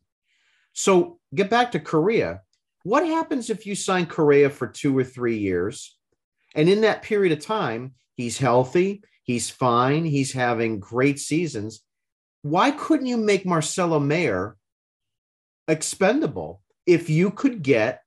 So 0.73 1.19
get 1.34 1.49
back 1.49 1.71
to 1.71 1.79
Correa. 1.79 2.41
What 2.84 3.06
happens 3.06 3.49
if 3.49 3.65
you 3.65 3.75
sign 3.75 4.06
Correa 4.06 4.49
for 4.49 4.67
two 4.67 4.97
or 4.97 5.03
three 5.03 5.38
years? 5.38 5.97
And 6.56 6.69
in 6.69 6.82
that 6.82 7.01
period 7.01 7.32
of 7.32 7.43
time, 7.43 7.93
he's 8.15 8.38
healthy, 8.38 9.03
he's 9.23 9.49
fine, 9.49 10.06
he's 10.06 10.32
having 10.34 10.79
great 10.79 11.19
seasons. 11.19 11.82
Why 12.43 12.71
couldn't 12.71 13.06
you 13.06 13.17
make 13.17 13.45
Marcelo 13.45 13.99
Mayer 13.99 14.58
expendable 15.67 16.62
if 16.86 17.10
you 17.10 17.32
could 17.32 17.63
get, 17.63 18.01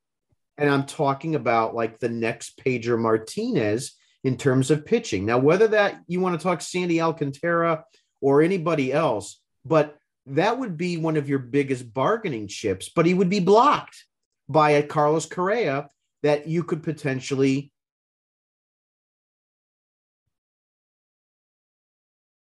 and 0.59 0.69
I'm 0.69 0.85
talking 0.85 1.35
about 1.35 1.75
like 1.75 1.99
the 1.99 2.11
next 2.11 2.59
Pedro 2.59 2.99
Martinez 2.99 3.97
in 4.23 4.37
terms 4.37 4.71
of 4.71 4.85
pitching? 4.85 5.25
Now, 5.25 5.39
whether 5.39 5.69
that 5.69 6.03
you 6.07 6.21
want 6.21 6.39
to 6.39 6.43
talk 6.43 6.61
Sandy 6.61 7.01
Alcantara 7.01 7.85
or 8.21 8.43
anybody 8.43 8.93
else, 8.93 9.41
but 9.65 9.97
that 10.27 10.59
would 10.59 10.77
be 10.77 10.99
one 10.99 11.17
of 11.17 11.31
your 11.31 11.39
biggest 11.39 11.95
bargaining 11.95 12.47
chips, 12.47 12.91
but 12.95 13.07
he 13.07 13.15
would 13.15 13.31
be 13.31 13.41
blocked 13.41 14.05
by 14.51 14.73
a 14.73 14.83
Carlos 14.83 15.25
Correa 15.25 15.89
that 16.23 16.47
you 16.47 16.63
could 16.63 16.83
potentially 16.83 17.73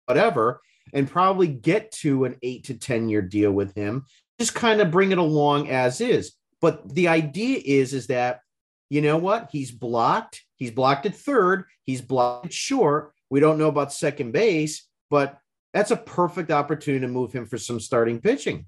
whatever 0.06 0.60
and 0.92 1.10
probably 1.10 1.48
get 1.48 1.92
to 1.92 2.24
an 2.24 2.36
8 2.42 2.64
to 2.64 2.74
10 2.74 3.08
year 3.08 3.22
deal 3.22 3.52
with 3.52 3.74
him. 3.74 4.04
Just 4.38 4.54
kind 4.54 4.80
of 4.80 4.90
bring 4.90 5.12
it 5.12 5.18
along 5.18 5.70
as 5.70 6.00
is. 6.00 6.32
But 6.60 6.94
the 6.94 7.08
idea 7.08 7.60
is 7.64 7.92
is 7.94 8.08
that 8.08 8.40
you 8.88 9.02
know 9.02 9.16
what? 9.16 9.48
He's 9.50 9.72
blocked. 9.72 10.42
He's 10.56 10.70
blocked 10.70 11.06
at 11.06 11.16
third. 11.16 11.64
He's 11.84 12.00
blocked 12.00 12.52
short. 12.52 13.12
We 13.30 13.40
don't 13.40 13.58
know 13.58 13.68
about 13.68 13.92
second 13.92 14.32
base 14.32 14.86
but 15.10 15.38
that's 15.72 15.90
a 15.90 15.96
perfect 15.96 16.50
opportunity 16.50 17.06
to 17.06 17.12
move 17.12 17.32
him 17.32 17.46
for 17.46 17.58
some 17.58 17.80
starting 17.80 18.20
pitching. 18.20 18.66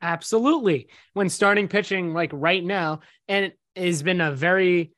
Absolutely. 0.00 0.88
When 1.14 1.28
starting 1.28 1.68
pitching 1.68 2.12
like 2.12 2.30
right 2.32 2.62
now, 2.62 3.00
and 3.28 3.46
it 3.46 3.58
has 3.76 4.02
been 4.02 4.20
a 4.20 4.32
very 4.32 4.92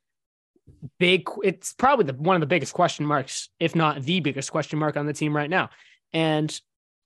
big, 0.98 1.28
it's 1.42 1.74
probably 1.74 2.06
the 2.06 2.14
one 2.14 2.36
of 2.36 2.40
the 2.40 2.46
biggest 2.46 2.72
question 2.72 3.04
marks, 3.06 3.50
if 3.60 3.74
not 3.74 4.02
the 4.02 4.20
biggest 4.20 4.50
question 4.50 4.78
mark 4.78 4.96
on 4.96 5.06
the 5.06 5.12
team 5.12 5.36
right 5.36 5.50
now. 5.50 5.70
And 6.14 6.58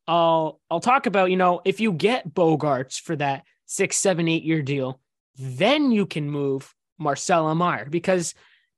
I'll 0.07 0.61
I'll 0.71 0.81
talk 0.81 1.07
about, 1.07 1.31
you 1.31 1.37
know, 1.37 1.61
if 1.65 1.81
you 1.81 1.93
get 1.93 2.33
Bogaerts 2.33 3.01
for 3.01 3.17
that 3.17 3.45
six, 3.67 3.97
seven, 3.97 4.29
eight 4.29 4.45
year 4.45 4.63
deal, 4.63 5.01
then 5.37 5.91
you 5.91 6.07
can 6.07 6.31
move 6.31 6.73
Marcelo 6.99 7.55
Mayer. 7.55 7.87
Because 7.91 8.35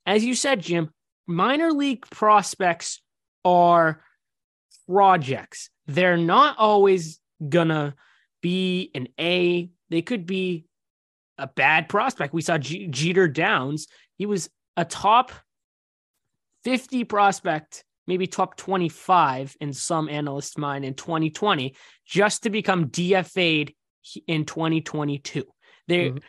as 0.06 0.24
you 0.24 0.34
said, 0.34 0.60
Jim, 0.60 0.90
minor 1.26 1.72
league 1.72 2.08
prospects 2.10 3.02
are 3.44 4.02
projects. 4.88 5.70
They're 5.86 6.16
not 6.16 6.58
always 6.58 7.20
gonna 7.46 7.94
be 8.40 8.90
an 8.94 9.08
A. 9.18 9.70
They 9.90 10.02
could 10.02 10.26
be 10.26 10.66
a 11.38 11.46
bad 11.46 11.88
prospect. 11.88 12.34
We 12.34 12.42
saw 12.42 12.58
Jeter 12.58 13.28
Downs. 13.28 13.86
He 14.16 14.26
was 14.26 14.50
a 14.76 14.84
top 14.84 15.32
50 16.64 17.04
prospect, 17.04 17.84
maybe 18.10 18.26
top 18.26 18.56
25 18.56 19.56
in 19.60 19.72
some 19.72 20.08
analysts' 20.08 20.58
mind 20.58 20.84
in 20.84 20.94
2020, 20.94 21.76
just 22.04 22.42
to 22.42 22.50
become 22.50 22.88
DFA'd 22.88 23.72
in 24.26 24.44
2022. 24.44 25.44
They 25.86 26.10
Mhm. 26.10 26.22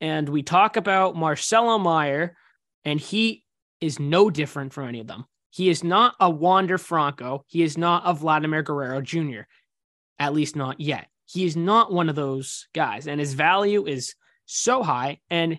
and 0.00 0.28
we 0.28 0.42
talk 0.42 0.76
about 0.76 1.16
Marcelo 1.16 1.78
Mayer, 1.78 2.36
and 2.84 3.00
he 3.00 3.42
is 3.80 3.98
no 3.98 4.30
different 4.30 4.72
from 4.72 4.86
any 4.88 5.00
of 5.00 5.08
them. 5.08 5.24
He 5.50 5.68
is 5.68 5.82
not 5.82 6.14
a 6.20 6.30
Wander 6.30 6.78
Franco. 6.78 7.44
He 7.48 7.62
is 7.62 7.76
not 7.76 8.02
a 8.04 8.14
Vladimir 8.14 8.62
Guerrero 8.62 9.00
Jr. 9.00 9.42
At 10.18 10.32
least 10.32 10.54
not 10.54 10.80
yet. 10.80 11.08
He 11.24 11.44
is 11.44 11.56
not 11.56 11.92
one 11.92 12.08
of 12.08 12.14
those 12.14 12.68
guys, 12.72 13.08
and 13.08 13.18
his 13.18 13.34
value 13.34 13.84
is 13.84 14.14
so 14.44 14.84
high. 14.84 15.18
And 15.28 15.58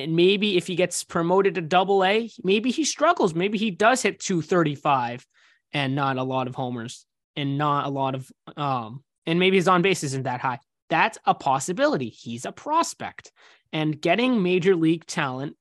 and 0.00 0.16
maybe 0.16 0.56
if 0.56 0.66
he 0.66 0.74
gets 0.74 1.04
promoted 1.04 1.54
to 1.54 1.60
double 1.60 2.04
A, 2.04 2.30
maybe 2.42 2.70
he 2.70 2.84
struggles. 2.84 3.34
Maybe 3.34 3.58
he 3.58 3.70
does 3.70 4.02
hit 4.02 4.20
235 4.20 5.26
and 5.72 5.94
not 5.94 6.16
a 6.16 6.22
lot 6.22 6.48
of 6.48 6.54
homers 6.54 7.06
and 7.36 7.56
not 7.56 7.86
a 7.86 7.90
lot 7.90 8.14
of 8.14 8.30
um 8.56 9.04
and 9.26 9.38
maybe 9.38 9.56
his 9.56 9.68
on 9.68 9.82
base 9.82 10.02
isn't 10.02 10.24
that 10.24 10.40
high. 10.40 10.58
That's 10.88 11.18
a 11.24 11.34
possibility. 11.34 12.08
He's 12.08 12.44
a 12.44 12.52
prospect. 12.52 13.32
And 13.72 14.00
getting 14.00 14.42
major 14.42 14.74
league 14.74 15.06
talent 15.06 15.56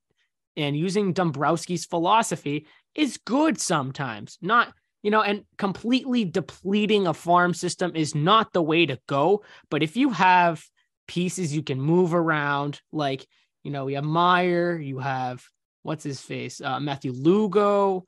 and 0.57 0.75
using 0.75 1.13
Dombrowski's 1.13 1.85
philosophy 1.85 2.65
is 2.95 3.19
good 3.25 3.61
sometimes. 3.61 4.37
Not, 4.41 4.73
you 5.03 5.11
know, 5.11 5.21
and 5.21 5.43
completely 5.57 6.25
depleting 6.25 7.05
a 7.05 7.13
farm 7.13 7.53
system 7.53 7.91
is 7.95 8.15
not 8.15 8.53
the 8.53 8.63
way 8.63 8.87
to 8.87 8.99
go. 9.07 9.43
But 9.69 9.83
if 9.83 9.95
you 9.95 10.09
have 10.09 10.63
pieces 11.07 11.55
you 11.55 11.61
can 11.61 11.79
move 11.79 12.13
around, 12.13 12.81
like, 12.91 13.27
you 13.63 13.71
know, 13.71 13.85
we 13.85 13.93
have 13.93 14.03
Mayer, 14.03 14.77
you 14.77 14.99
have 14.99 15.43
what's 15.83 16.03
his 16.03 16.21
face, 16.21 16.61
uh, 16.61 16.79
Matthew 16.79 17.11
Lugo, 17.11 18.05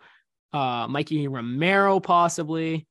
uh, 0.54 0.88
Mikey 0.90 1.28
Romero, 1.28 2.00
possibly. 2.00 2.88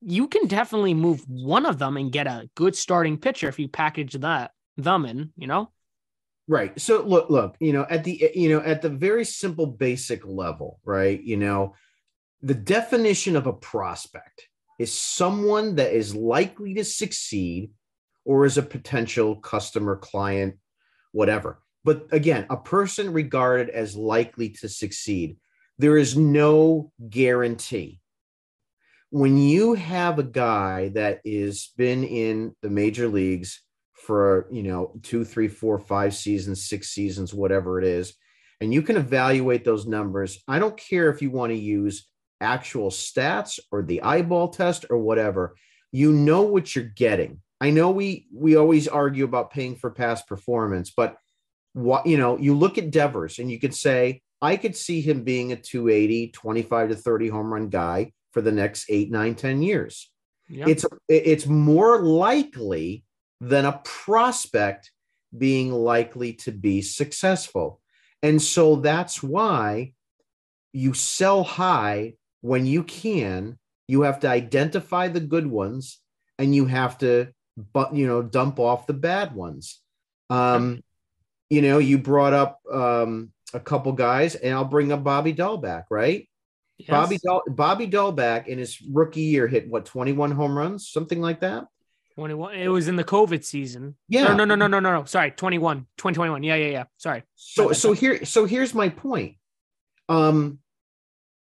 You 0.00 0.28
can 0.28 0.46
definitely 0.46 0.94
move 0.94 1.24
one 1.28 1.64
of 1.66 1.78
them 1.78 1.96
and 1.96 2.12
get 2.12 2.26
a 2.26 2.48
good 2.54 2.74
starting 2.74 3.18
pitcher 3.18 3.48
if 3.48 3.58
you 3.58 3.68
package 3.68 4.14
that 4.14 4.50
them 4.76 5.04
in, 5.04 5.32
you 5.36 5.46
know? 5.46 5.70
Right. 6.48 6.78
So 6.80 7.02
look, 7.02 7.30
look, 7.30 7.56
you 7.60 7.72
know, 7.72 7.86
at 7.88 8.02
the 8.04 8.30
you 8.34 8.48
know, 8.48 8.60
at 8.60 8.82
the 8.82 8.88
very 8.88 9.24
simple 9.24 9.66
basic 9.66 10.26
level, 10.26 10.80
right? 10.84 11.22
You 11.22 11.36
know, 11.36 11.74
the 12.42 12.54
definition 12.54 13.36
of 13.36 13.46
a 13.46 13.52
prospect 13.52 14.48
is 14.78 14.92
someone 14.92 15.76
that 15.76 15.92
is 15.92 16.16
likely 16.16 16.74
to 16.74 16.84
succeed 16.84 17.70
or 18.24 18.44
is 18.44 18.58
a 18.58 18.62
potential 18.62 19.36
customer, 19.36 19.96
client, 19.96 20.56
whatever. 21.12 21.60
But 21.84 22.06
again, 22.12 22.46
a 22.48 22.56
person 22.56 23.12
regarded 23.12 23.70
as 23.70 23.96
likely 23.96 24.50
to 24.60 24.68
succeed, 24.68 25.36
there 25.78 25.96
is 25.96 26.16
no 26.16 26.92
guarantee. 27.08 28.00
When 29.10 29.36
you 29.36 29.74
have 29.74 30.18
a 30.18 30.24
guy 30.24 30.90
that 30.90 31.20
is 31.24 31.72
been 31.76 32.04
in 32.04 32.54
the 32.62 32.70
major 32.70 33.08
leagues 33.08 33.62
for 33.92 34.48
you 34.50 34.62
know 34.62 34.92
two, 35.02 35.24
three, 35.24 35.48
four, 35.48 35.78
five 35.78 36.14
seasons, 36.14 36.66
six 36.68 36.88
seasons, 36.90 37.34
whatever 37.34 37.78
it 37.78 37.84
is, 37.84 38.14
and 38.60 38.72
you 38.72 38.82
can 38.82 38.96
evaluate 38.96 39.64
those 39.64 39.86
numbers. 39.86 40.42
I 40.48 40.58
don't 40.58 40.76
care 40.76 41.10
if 41.10 41.20
you 41.20 41.30
want 41.30 41.50
to 41.50 41.58
use 41.58 42.08
actual 42.40 42.90
stats 42.90 43.58
or 43.70 43.82
the 43.82 44.02
eyeball 44.02 44.48
test 44.48 44.86
or 44.88 44.98
whatever. 44.98 45.56
You 45.90 46.12
know 46.12 46.42
what 46.42 46.74
you're 46.74 46.84
getting. 46.84 47.40
I 47.60 47.70
know 47.70 47.90
we 47.90 48.26
we 48.32 48.56
always 48.56 48.88
argue 48.88 49.24
about 49.24 49.52
paying 49.52 49.76
for 49.76 49.90
past 49.90 50.26
performance, 50.26 50.92
but 50.96 51.16
what 51.72 52.06
you 52.06 52.18
know, 52.18 52.38
you 52.38 52.54
look 52.54 52.78
at 52.78 52.90
Devers 52.90 53.38
and 53.38 53.50
you 53.50 53.58
could 53.58 53.74
say, 53.74 54.22
I 54.40 54.56
could 54.56 54.76
see 54.76 55.00
him 55.00 55.22
being 55.22 55.52
a 55.52 55.56
280, 55.56 56.28
25 56.28 56.88
to 56.90 56.96
30 56.96 57.28
home 57.28 57.52
run 57.52 57.68
guy 57.68 58.12
for 58.32 58.40
the 58.42 58.52
next 58.52 58.86
eight, 58.88 59.10
nine, 59.10 59.34
10 59.34 59.62
years. 59.62 60.10
Yep. 60.48 60.68
It's 60.68 60.84
it's 61.08 61.46
more 61.46 62.02
likely 62.02 63.04
than 63.40 63.64
a 63.64 63.80
prospect 63.84 64.90
being 65.36 65.72
likely 65.72 66.34
to 66.34 66.52
be 66.52 66.82
successful. 66.82 67.80
And 68.22 68.40
so 68.40 68.76
that's 68.76 69.22
why 69.22 69.94
you 70.72 70.94
sell 70.94 71.42
high 71.42 72.14
when 72.40 72.66
you 72.66 72.82
can. 72.82 73.58
You 73.88 74.02
have 74.02 74.20
to 74.20 74.28
identify 74.28 75.08
the 75.08 75.20
good 75.20 75.46
ones 75.46 76.00
and 76.38 76.54
you 76.54 76.66
have 76.66 76.98
to 76.98 77.28
but 77.72 77.94
you 77.94 78.06
know 78.06 78.22
dump 78.22 78.58
off 78.58 78.86
the 78.86 78.94
bad 78.94 79.34
ones. 79.34 79.80
Um, 80.30 80.82
you 81.52 81.60
know, 81.60 81.76
you 81.76 81.98
brought 81.98 82.32
up 82.32 82.60
um, 82.72 83.30
a 83.52 83.60
couple 83.60 83.92
guys, 83.92 84.36
and 84.36 84.54
I'll 84.54 84.64
bring 84.64 84.90
up 84.90 85.04
Bobby 85.04 85.34
Dalbec, 85.34 85.84
right? 85.90 86.26
Yes. 86.78 86.88
Bobby 86.88 87.18
Dal- 87.22 87.42
Bobby 87.46 87.86
Dalbec 87.86 88.46
in 88.46 88.58
his 88.58 88.80
rookie 88.80 89.20
year 89.20 89.46
hit 89.46 89.68
what 89.68 89.84
21 89.84 90.30
home 90.30 90.56
runs, 90.56 90.88
something 90.88 91.20
like 91.20 91.40
that. 91.40 91.66
21. 92.14 92.54
It 92.54 92.68
was 92.68 92.88
in 92.88 92.96
the 92.96 93.04
COVID 93.04 93.44
season. 93.44 93.96
Yeah. 94.08 94.32
Or 94.32 94.34
no, 94.34 94.46
no, 94.46 94.54
no, 94.54 94.66
no, 94.66 94.80
no, 94.80 95.00
no. 95.00 95.04
Sorry, 95.04 95.30
21. 95.30 95.80
2021. 95.98 96.42
Yeah, 96.42 96.54
yeah, 96.54 96.66
yeah. 96.68 96.84
Sorry. 96.96 97.22
So 97.34 97.72
so 97.72 97.92
here 97.92 98.24
so 98.24 98.46
here's 98.46 98.74
my 98.74 98.88
point. 98.88 99.36
Um 100.08 100.58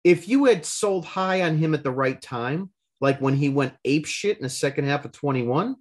if 0.04 0.28
you 0.28 0.46
had 0.46 0.66
sold 0.66 1.06
high 1.06 1.44
on 1.44 1.58
him 1.58 1.76
at 1.76 1.84
the 1.84 1.92
right 1.92 2.20
time, 2.20 2.72
like 3.00 3.22
when 3.22 3.36
he 3.36 3.50
went 3.50 3.74
ape 3.86 4.08
shit 4.08 4.38
in 4.38 4.44
the 4.44 4.50
second 4.50 4.86
half 4.86 5.06
of 5.06 5.12
21, 5.12 5.76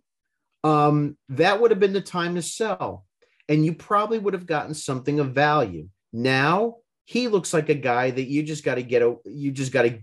um, 0.62 1.16
that 1.30 1.60
would 1.60 1.70
have 1.70 1.80
been 1.80 1.94
the 1.94 2.02
time 2.02 2.34
to 2.34 2.42
sell 2.42 3.06
and 3.50 3.66
you 3.66 3.74
probably 3.74 4.18
would 4.18 4.32
have 4.32 4.46
gotten 4.46 4.72
something 4.72 5.18
of 5.20 5.32
value. 5.32 5.88
Now 6.12 6.76
he 7.04 7.26
looks 7.26 7.52
like 7.52 7.68
a 7.68 7.74
guy 7.74 8.10
that 8.10 8.28
you 8.28 8.44
just 8.44 8.64
got 8.64 8.76
to 8.76 8.82
get 8.82 9.02
a, 9.02 9.16
you 9.24 9.50
just 9.50 9.72
got 9.72 9.82
to 9.82 9.98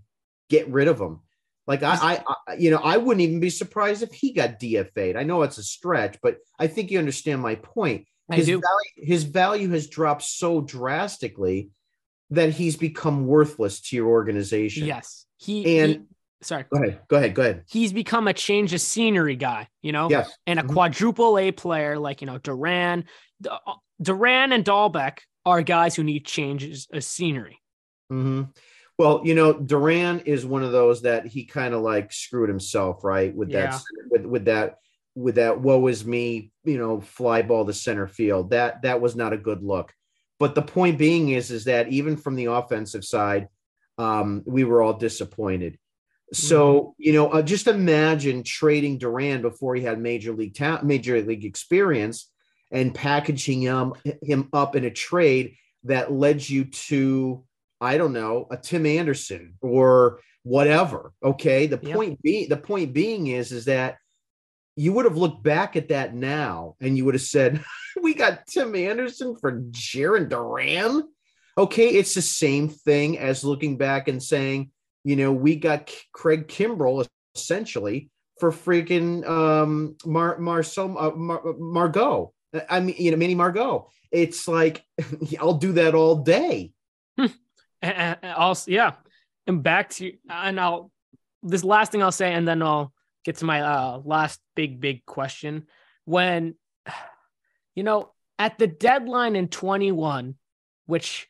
get 0.50 0.70
rid 0.70 0.90
of 0.90 1.00
him. 1.00 1.22
Like 1.66 1.82
I, 1.82 2.24
I, 2.48 2.54
you 2.54 2.72
know, 2.72 2.78
I 2.78 2.98
wouldn't 2.98 3.22
even 3.22 3.40
be 3.40 3.50
surprised 3.50 4.04
if 4.04 4.14
he 4.14 4.34
got 4.34 4.60
DFA'd. 4.60 5.16
I 5.16 5.24
know 5.24 5.42
it's 5.42 5.58
a 5.58 5.64
stretch, 5.64 6.18
but 6.22 6.38
I 6.60 6.68
think 6.68 6.92
you 6.92 7.00
understand 7.00 7.42
my 7.42 7.56
point. 7.56 8.06
His 8.30 8.48
value, 8.48 8.62
his 8.98 9.24
value 9.24 9.70
has 9.70 9.88
dropped 9.88 10.24
so 10.24 10.62
drastically 10.62 11.70
that 12.30 12.52
he's 12.52 12.76
become 12.76 13.26
worthless 13.26 13.80
to 13.82 13.96
your 13.96 14.08
organization. 14.08 14.86
Yes, 14.86 15.26
he 15.38 15.80
and 15.80 16.08
sorry. 16.42 16.66
Go 16.72 16.82
ahead. 16.82 17.02
Go 17.08 17.18
ahead. 17.18 17.34
Go 17.34 17.42
ahead. 17.42 17.64
He's 17.70 17.94
become 17.94 18.28
a 18.28 18.34
change 18.34 18.74
of 18.74 18.82
scenery 18.82 19.36
guy, 19.36 19.68
you 19.82 19.92
know? 19.92 20.10
Yes. 20.10 20.36
And 20.46 20.60
a 20.60 20.64
mm-hmm. 20.64 20.74
quadruple 20.74 21.38
A 21.38 21.52
player 21.52 21.98
like, 21.98 22.22
you 22.22 22.28
know, 22.28 22.38
Duran, 22.38 23.06
uh, 23.50 23.58
Duran 24.02 24.52
and 24.52 24.64
Dalbec 24.64 25.20
are 25.46 25.62
guys 25.62 25.96
who 25.96 26.04
need 26.04 26.26
changes 26.26 26.88
of 26.92 27.04
scenery. 27.04 27.60
Mm-hmm. 28.12 28.44
Well, 28.98 29.22
you 29.24 29.36
know, 29.36 29.54
Duran 29.54 30.22
is 30.22 30.46
one 30.46 30.64
of 30.64 30.72
those 30.72 31.04
that 31.04 31.28
he 31.28 31.46
kind 31.46 31.74
of 31.74 31.82
like 31.82 32.12
screwed 32.12 32.50
himself, 32.50 33.04
right? 33.04 33.36
With 33.36 33.52
that, 33.52 33.74
yeah. 33.74 33.80
with, 34.10 34.26
with 34.26 34.46
that, 34.46 34.80
with 35.16 35.36
that, 35.36 35.62
woe 35.62 35.86
is 35.88 36.06
me, 36.06 36.52
you 36.64 36.78
know, 36.78 37.02
fly 37.02 37.42
ball 37.44 37.66
to 37.66 37.74
center 37.74 38.08
field. 38.08 38.52
That 38.52 38.82
that 38.84 39.02
was 39.02 39.16
not 39.16 39.34
a 39.34 39.38
good 39.38 39.64
look. 39.64 39.94
But 40.40 40.56
the 40.56 40.62
point 40.62 40.98
being 40.98 41.30
is, 41.30 41.52
is 41.52 41.66
that 41.66 41.90
even 41.90 42.18
from 42.18 42.36
the 42.36 42.46
offensive 42.46 43.04
side, 43.04 43.48
um, 43.98 44.44
we 44.46 44.64
were 44.64 44.82
all 44.82 44.94
disappointed. 44.94 45.78
So 46.34 46.80
mm-hmm. 46.80 46.90
you 46.98 47.14
know, 47.14 47.30
uh, 47.30 47.42
just 47.42 47.68
imagine 47.68 48.44
trading 48.44 48.98
Duran 48.98 49.42
before 49.42 49.76
he 49.76 49.84
had 49.84 50.00
major 50.00 50.34
league 50.34 50.56
ta- 50.56 50.82
major 50.84 51.22
league 51.22 51.46
experience 51.46 52.30
and 52.72 52.94
packaging 52.94 53.62
him, 53.62 53.94
him 54.22 54.50
up 54.54 54.76
in 54.76 54.86
a 54.86 54.92
trade 54.92 55.56
that 55.84 56.12
led 56.12 56.48
you 56.48 56.66
to, 56.66 57.44
I 57.80 57.98
don't 57.98 58.14
know, 58.14 58.48
a 58.52 58.58
Tim 58.58 58.86
Anderson 58.86 59.56
or 59.62 60.20
whatever. 60.44 61.14
Okay. 61.24 61.68
The 61.68 61.78
point 61.78 62.22
being, 62.22 62.50
the 62.50 62.58
point 62.58 62.94
being 62.94 63.28
is, 63.28 63.52
is 63.52 63.66
that 63.66 63.98
you 64.76 64.94
would 64.94 65.06
have 65.06 65.18
looked 65.18 65.44
back 65.44 65.76
at 65.76 65.90
that 65.90 66.14
now 66.14 66.76
and 66.82 66.98
you 66.98 67.06
would 67.06 67.16
have 67.16 67.22
said, 67.22 67.64
we 68.02 68.14
got 68.14 68.48
Tim 68.48 68.76
Anderson 68.76 69.36
for 69.36 69.62
Jarren 69.72 70.30
Duran. 70.30 71.04
Okay. 71.58 71.90
It's 71.90 72.14
the 72.14 72.22
same 72.22 72.70
thing 72.70 73.18
as 73.18 73.44
looking 73.44 73.78
back 73.78 74.08
and 74.08 74.22
saying, 74.22 74.72
you 75.08 75.16
know, 75.16 75.32
we 75.32 75.56
got 75.56 75.90
Craig 76.12 76.50
Kimbrel 76.50 77.08
essentially 77.34 78.10
for 78.42 78.52
freaking 78.52 79.26
um, 79.26 79.96
Mar- 80.06 80.38
Marcel 80.38 80.98
uh, 80.98 81.12
Mar- 81.12 81.56
Margot. 81.58 82.34
I 82.70 82.82
mean, 82.82 82.96
you 83.00 83.12
know, 83.12 83.18
Manny 83.18 83.34
Margot. 83.34 83.90
It's 84.12 84.50
like 84.50 84.84
I'll 85.40 85.54
do 85.54 85.72
that 85.74 85.96
all 85.96 86.18
day. 86.18 86.74
and, 87.82 88.18
also, 88.36 88.70
yeah, 88.70 88.96
and 89.48 89.64
back 89.64 89.92
to 89.92 90.12
and 90.30 90.60
I'll 90.60 90.92
this 91.42 91.64
last 91.64 91.94
thing 91.94 92.04
I'll 92.04 92.12
say, 92.12 92.34
and 92.34 92.46
then 92.46 92.62
I'll 92.62 92.92
get 93.24 93.38
to 93.38 93.46
my 93.46 93.62
uh, 93.62 94.02
last 94.04 94.42
big 94.58 94.82
big 94.82 95.06
question. 95.06 95.68
When 96.04 96.56
you 97.76 97.84
know 97.84 98.12
at 98.38 98.58
the 98.58 98.68
deadline 98.68 99.38
in 99.38 99.48
21, 99.48 100.36
which 100.86 101.30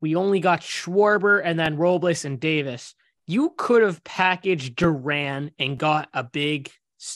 we 0.00 0.16
only 0.16 0.40
got 0.40 0.62
Schwarber 0.62 1.40
and 1.44 1.56
then 1.56 1.76
Robles 1.76 2.24
and 2.24 2.40
Davis, 2.40 2.96
you 3.26 3.54
could 3.56 3.82
have 3.82 4.02
packaged 4.04 4.76
Duran 4.76 5.52
and 5.58 5.78
got 5.78 6.08
a 6.12 6.24
big 6.24 6.70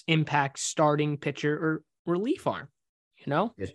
impact 0.07 0.59
starting 0.59 1.17
pitcher 1.17 1.55
or 1.55 1.83
relief 2.07 2.47
arm 2.47 2.69
you 3.27 3.31
know? 3.31 3.53
Yes, 3.57 3.71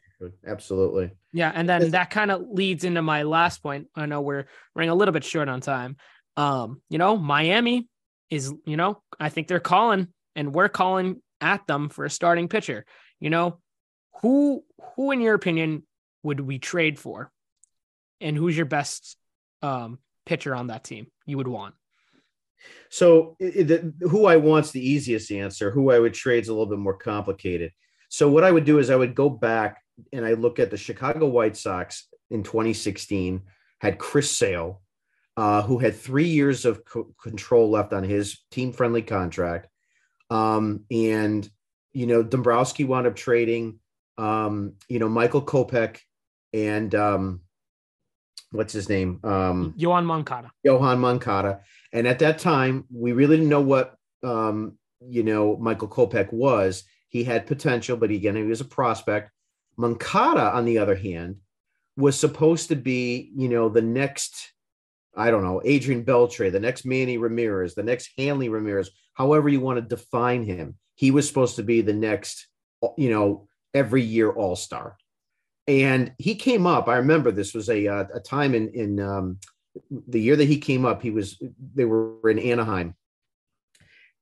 absolutely. 0.47 1.11
Yeah. 1.33 1.51
And 1.53 1.67
then 1.67 1.91
that 1.91 2.09
kind 2.09 2.31
of 2.31 2.41
leads 2.49 2.83
into 2.83 3.01
my 3.01 3.23
last 3.23 3.61
point. 3.61 3.87
I 3.95 4.05
know 4.05 4.21
we're 4.21 4.45
running 4.75 4.89
a 4.89 4.95
little 4.95 5.11
bit 5.11 5.23
short 5.23 5.49
on 5.49 5.61
time. 5.61 5.97
Um, 6.37 6.81
you 6.89 6.97
know, 6.97 7.17
Miami 7.17 7.87
is, 8.29 8.53
you 8.65 8.77
know, 8.77 9.01
I 9.19 9.29
think 9.29 9.47
they're 9.47 9.59
calling 9.59 10.07
and 10.35 10.53
we're 10.53 10.69
calling 10.69 11.21
at 11.41 11.67
them 11.67 11.89
for 11.89 12.05
a 12.05 12.09
starting 12.09 12.47
pitcher. 12.47 12.85
You 13.19 13.29
know, 13.29 13.59
who 14.21 14.63
who 14.95 15.11
in 15.11 15.21
your 15.21 15.33
opinion 15.33 15.83
would 16.23 16.39
we 16.39 16.57
trade 16.57 16.97
for? 16.97 17.31
And 18.21 18.37
who's 18.37 18.55
your 18.55 18.65
best 18.65 19.17
um 19.61 19.99
pitcher 20.25 20.55
on 20.55 20.67
that 20.67 20.83
team 20.83 21.07
you 21.25 21.37
would 21.37 21.47
want? 21.47 21.75
So, 22.89 23.35
it, 23.39 23.93
who 24.01 24.25
I 24.25 24.37
want's 24.37 24.71
the 24.71 24.85
easiest 24.85 25.31
answer. 25.31 25.71
Who 25.71 25.91
I 25.91 25.99
would 25.99 26.13
trade 26.13 26.43
is 26.43 26.49
a 26.49 26.53
little 26.53 26.69
bit 26.69 26.79
more 26.79 26.97
complicated. 26.97 27.71
So 28.09 28.29
what 28.29 28.43
I 28.43 28.51
would 28.51 28.65
do 28.65 28.79
is 28.79 28.89
I 28.89 28.97
would 28.97 29.15
go 29.15 29.29
back 29.29 29.81
and 30.11 30.25
I 30.25 30.33
look 30.33 30.59
at 30.59 30.69
the 30.69 30.77
Chicago 30.77 31.27
White 31.27 31.55
Sox 31.55 32.07
in 32.29 32.43
2016 32.43 33.41
had 33.79 33.97
Chris 33.97 34.29
Sale, 34.29 34.81
uh, 35.37 35.61
who 35.63 35.79
had 35.79 35.95
three 35.95 36.27
years 36.27 36.65
of 36.65 36.83
co- 36.85 37.13
control 37.21 37.71
left 37.71 37.93
on 37.93 38.03
his 38.03 38.39
team-friendly 38.51 39.03
contract, 39.03 39.67
um, 40.29 40.85
and 40.91 41.49
you 41.93 42.05
know 42.05 42.21
Dombrowski 42.21 42.83
wound 42.83 43.07
up 43.07 43.15
trading, 43.15 43.79
um, 44.17 44.73
you 44.87 44.99
know 44.99 45.09
Michael 45.09 45.41
Kopech 45.41 45.97
and 46.53 46.93
um, 46.93 47.41
what's 48.51 48.73
his 48.73 48.89
name, 48.89 49.19
um, 49.23 49.73
Yoan 49.77 50.05
Moncada. 50.05 50.51
Yoan 50.65 50.99
Moncada, 50.99 51.61
and 51.93 52.07
at 52.07 52.19
that 52.19 52.39
time 52.39 52.85
we 52.93 53.11
really 53.11 53.37
didn't 53.37 53.49
know 53.49 53.61
what 53.61 53.95
um, 54.23 54.77
you 55.07 55.23
know 55.23 55.57
Michael 55.57 55.87
Kopech 55.87 56.31
was 56.31 56.83
he 57.11 57.25
had 57.25 57.45
potential, 57.45 57.97
but 57.97 58.09
again, 58.09 58.37
he 58.37 58.43
was 58.43 58.61
a 58.61 58.65
prospect. 58.65 59.31
Moncada, 59.75 60.55
on 60.55 60.63
the 60.63 60.77
other 60.77 60.95
hand, 60.95 61.35
was 61.97 62.17
supposed 62.17 62.69
to 62.69 62.75
be, 62.77 63.31
you 63.35 63.49
know, 63.49 63.67
the 63.67 63.81
next, 63.81 64.53
I 65.15 65.29
don't 65.29 65.43
know, 65.43 65.61
Adrian 65.65 66.05
Beltre, 66.05 66.49
the 66.49 66.59
next 66.61 66.85
Manny 66.85 67.17
Ramirez, 67.17 67.75
the 67.75 67.83
next 67.83 68.11
Hanley 68.17 68.47
Ramirez, 68.47 68.91
however 69.13 69.49
you 69.49 69.59
want 69.59 69.77
to 69.77 69.95
define 69.95 70.43
him. 70.43 70.77
He 70.95 71.11
was 71.11 71.27
supposed 71.27 71.57
to 71.57 71.63
be 71.63 71.81
the 71.81 71.93
next, 71.93 72.47
you 72.97 73.09
know, 73.09 73.49
every 73.73 74.03
year 74.03 74.31
All 74.31 74.55
Star. 74.55 74.95
And 75.71 76.11
he 76.17 76.35
came 76.35 76.67
up. 76.67 76.89
I 76.89 76.97
remember 76.97 77.31
this 77.31 77.53
was 77.53 77.69
a 77.69 77.87
uh, 77.87 78.03
a 78.13 78.19
time 78.19 78.53
in 78.53 78.67
in 78.73 78.99
um, 78.99 79.37
the 79.89 80.19
year 80.19 80.35
that 80.35 80.49
he 80.49 80.57
came 80.57 80.85
up. 80.85 81.01
He 81.01 81.11
was 81.11 81.41
they 81.73 81.85
were 81.85 82.29
in 82.29 82.39
Anaheim. 82.39 82.93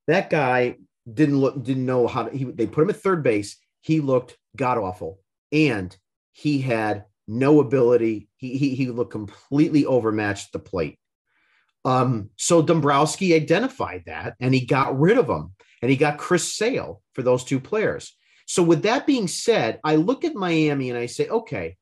That 0.06 0.30
guy 0.30 0.76
didn't 1.12 1.40
look 1.40 1.64
didn't 1.64 1.88
know 1.88 2.06
how 2.06 2.26
to, 2.26 2.38
he 2.38 2.44
they 2.44 2.68
put 2.68 2.84
him 2.84 2.92
at 2.92 2.98
third 2.98 3.24
base. 3.24 3.58
He 3.82 4.00
looked 4.00 4.38
god 4.56 4.78
awful, 4.78 5.22
and 5.52 5.98
he 6.34 6.62
had 6.62 7.06
no 7.28 7.62
ability. 7.62 8.30
He 8.38 8.56
he, 8.56 8.76
he 8.76 8.92
looked 8.92 9.12
completely 9.12 9.88
overmatched 9.88 10.54
the 10.54 10.60
plate. 10.60 11.00
Um, 11.84 12.30
so 12.36 12.62
Dombrowski 12.62 13.34
identified 13.34 14.04
that 14.06 14.36
and 14.40 14.54
he 14.54 14.66
got 14.66 15.00
rid 15.00 15.18
of 15.18 15.30
him 15.30 15.56
and 15.82 15.90
he 15.90 15.98
got 15.98 16.18
Chris 16.18 16.54
Sale 16.54 17.02
for 17.14 17.24
those 17.24 17.44
two 17.46 17.60
players. 17.60 18.16
So 18.50 18.64
with 18.64 18.82
that 18.82 19.06
being 19.06 19.28
said, 19.28 19.80
I 19.84 19.98
look 19.98 20.26
at 20.26 20.34
Miami 20.34 20.90
and 20.90 20.98
I 20.98 21.06
say, 21.06 21.28
okay, 21.28 21.78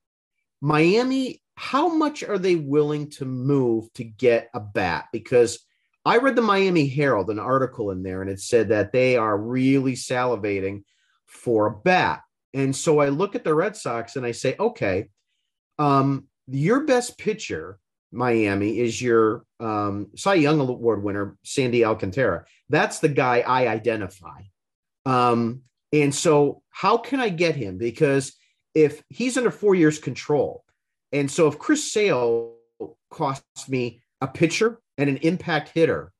Miami, 0.60 1.40
how 1.54 1.88
much 1.88 2.22
are 2.22 2.36
they 2.36 2.56
willing 2.56 3.08
to 3.12 3.24
move 3.24 3.90
to 3.94 4.04
get 4.04 4.50
a 4.52 4.60
bat? 4.60 5.06
Because 5.10 5.60
I 6.04 6.18
read 6.18 6.36
the 6.36 6.42
Miami 6.42 6.86
Herald, 6.86 7.30
an 7.30 7.38
article 7.38 7.90
in 7.90 8.02
there, 8.02 8.20
and 8.20 8.30
it 8.30 8.38
said 8.38 8.68
that 8.68 8.92
they 8.92 9.16
are 9.16 9.34
really 9.34 9.94
salivating 9.94 10.82
for 11.24 11.68
a 11.68 11.74
bat. 11.74 12.20
And 12.52 12.76
so 12.76 12.98
I 12.98 13.08
look 13.08 13.34
at 13.34 13.44
the 13.44 13.54
Red 13.54 13.74
Sox 13.74 14.16
and 14.16 14.26
I 14.26 14.32
say, 14.32 14.54
okay, 14.60 15.08
um, 15.78 16.26
your 16.48 16.80
best 16.80 17.16
pitcher, 17.16 17.78
Miami, 18.12 18.78
is 18.78 19.00
your 19.00 19.46
um, 19.58 20.08
Cy 20.16 20.34
Young 20.34 20.60
Award 20.60 21.02
winner, 21.02 21.38
Sandy 21.44 21.86
Alcantara. 21.86 22.44
That's 22.68 22.98
the 22.98 23.08
guy 23.08 23.40
I 23.40 23.68
identify. 23.68 24.42
Um, 25.06 25.62
and 25.92 26.14
so, 26.14 26.62
how 26.70 26.98
can 26.98 27.20
I 27.20 27.28
get 27.28 27.56
him? 27.56 27.78
Because 27.78 28.36
if 28.74 29.02
he's 29.08 29.36
under 29.36 29.50
four 29.50 29.74
years 29.74 29.98
control, 29.98 30.64
and 31.12 31.30
so 31.30 31.48
if 31.48 31.58
Chris 31.58 31.90
Sale 31.90 32.54
costs 33.10 33.68
me 33.68 34.02
a 34.20 34.26
pitcher 34.26 34.80
and 34.98 35.08
an 35.08 35.16
impact 35.18 35.70
hitter, 35.70 36.12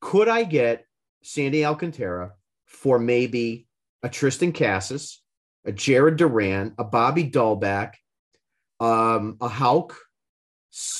could 0.00 0.28
I 0.28 0.44
get 0.44 0.84
Sandy 1.22 1.64
Alcantara 1.64 2.32
for 2.66 2.98
maybe 2.98 3.66
a 4.02 4.08
Triston 4.08 4.54
Casas, 4.54 5.22
a 5.64 5.72
Jarren 5.72 6.16
Duran, 6.16 6.74
a 6.78 6.84
Bobby 6.84 7.24
Dalbec, 7.24 7.94
um, 8.80 9.38
a 9.40 9.48
Houck, 9.48 9.96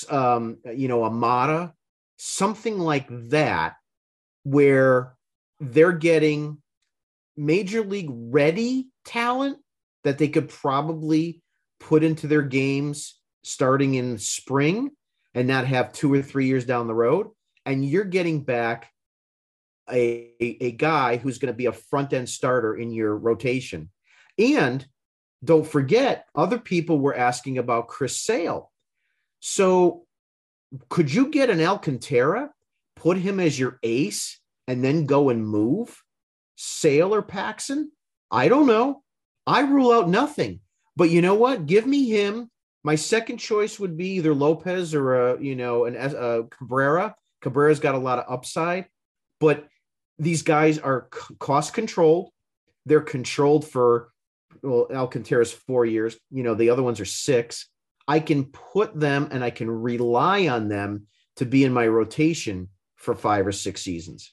um, 0.09 0.59
you 0.75 0.89
know, 0.89 1.05
a 1.05 1.11
Mata, 1.11 1.75
something 2.17 2.79
like 2.79 3.07
that, 3.31 3.75
where 4.45 5.15
they're 5.61 5.93
getting 5.93 6.62
major 7.37 7.83
league 7.83 8.11
ready 8.11 8.89
talent 9.05 9.59
that 10.05 10.19
they 10.19 10.29
could 10.29 10.49
probably 10.49 11.43
put 11.81 12.03
into 12.03 12.27
their 12.27 12.43
games 12.43 13.19
starting 13.45 13.95
in 13.95 14.19
spring 14.19 14.91
and 15.35 15.49
not 15.49 15.67
have 15.67 15.93
two 15.93 16.13
or 16.13 16.23
three 16.23 16.47
years 16.47 16.65
down 16.65 16.87
the 16.87 16.95
road. 16.95 17.29
And 17.65 17.85
you're 17.85 18.05
getting 18.05 18.45
back 18.45 18.91
a, 19.91 20.33
a 20.41 20.73
guy 20.73 21.17
who's 21.17 21.39
going 21.39 21.53
to 21.53 21.57
be 21.57 21.67
a 21.67 21.73
front 21.73 22.13
end 22.13 22.29
starter 22.29 22.77
in 22.77 22.93
your 22.93 23.17
rotation. 23.17 23.91
And 24.39 24.87
don't 25.45 25.67
forget, 25.67 26.27
other 26.35 26.59
people 26.59 26.99
were 26.99 27.17
asking 27.17 27.59
about 27.59 27.89
Chris 27.89 28.17
Sale. 28.17 28.71
So 29.41 30.07
could 30.89 31.13
you 31.13 31.29
get 31.29 31.51
an 31.51 31.61
Alcantara, 31.61 32.51
put 32.97 33.17
him 33.17 33.41
as 33.41 33.59
your 33.59 33.79
ace, 33.83 34.39
and 34.69 34.85
then 34.85 35.07
go 35.07 35.29
and 35.29 35.47
move 35.47 36.03
Sale 36.57 37.15
or 37.15 37.23
Paxton? 37.23 37.93
I 38.31 38.49
don't 38.49 38.67
know. 38.67 39.03
I 39.47 39.61
rule 39.61 39.93
out 39.93 40.09
nothing. 40.09 40.61
But 40.97 41.11
you 41.11 41.23
know 41.23 41.35
what? 41.35 41.67
Give 41.67 41.87
me 41.87 42.09
him. 42.09 42.51
My 42.85 42.97
second 42.97 43.39
choice 43.39 43.79
would 43.79 43.97
be 43.97 44.15
either 44.15 44.35
Lopez 44.35 44.95
or 44.95 45.15
a, 45.15 45.33
uh, 45.35 45.39
you 45.39 45.55
know, 45.55 45.85
an 45.85 45.97
a 45.97 46.45
Cabrera. 46.51 47.15
Cabrera's 47.41 47.81
got 47.81 47.95
a 47.95 47.99
lot 47.99 48.19
of 48.19 48.33
upside, 48.33 48.87
but 49.41 49.69
these 50.19 50.43
guys 50.43 50.79
are 50.79 51.09
cost 51.39 51.75
controlled. 51.75 52.31
They're 52.87 53.01
controlled 53.01 53.67
for 53.67 54.13
well, 54.63 54.89
Alcantara's 54.93 55.53
four 55.53 55.85
years. 55.85 56.17
You 56.31 56.43
know, 56.43 56.55
the 56.55 56.71
other 56.71 56.83
ones 56.83 57.01
are 57.01 57.05
six. 57.05 57.69
I 58.07 58.21
can 58.21 58.47
put 58.47 58.99
them 58.99 59.29
and 59.31 59.43
I 59.43 59.51
can 59.51 59.71
rely 59.71 60.49
on 60.49 60.69
them 60.69 61.07
to 61.37 61.47
be 61.47 61.65
in 61.65 61.73
my 61.73 61.87
rotation 61.87 62.69
for 62.97 63.15
five 63.15 63.47
or 63.47 63.53
six 63.53 63.83
seasons. 63.83 64.33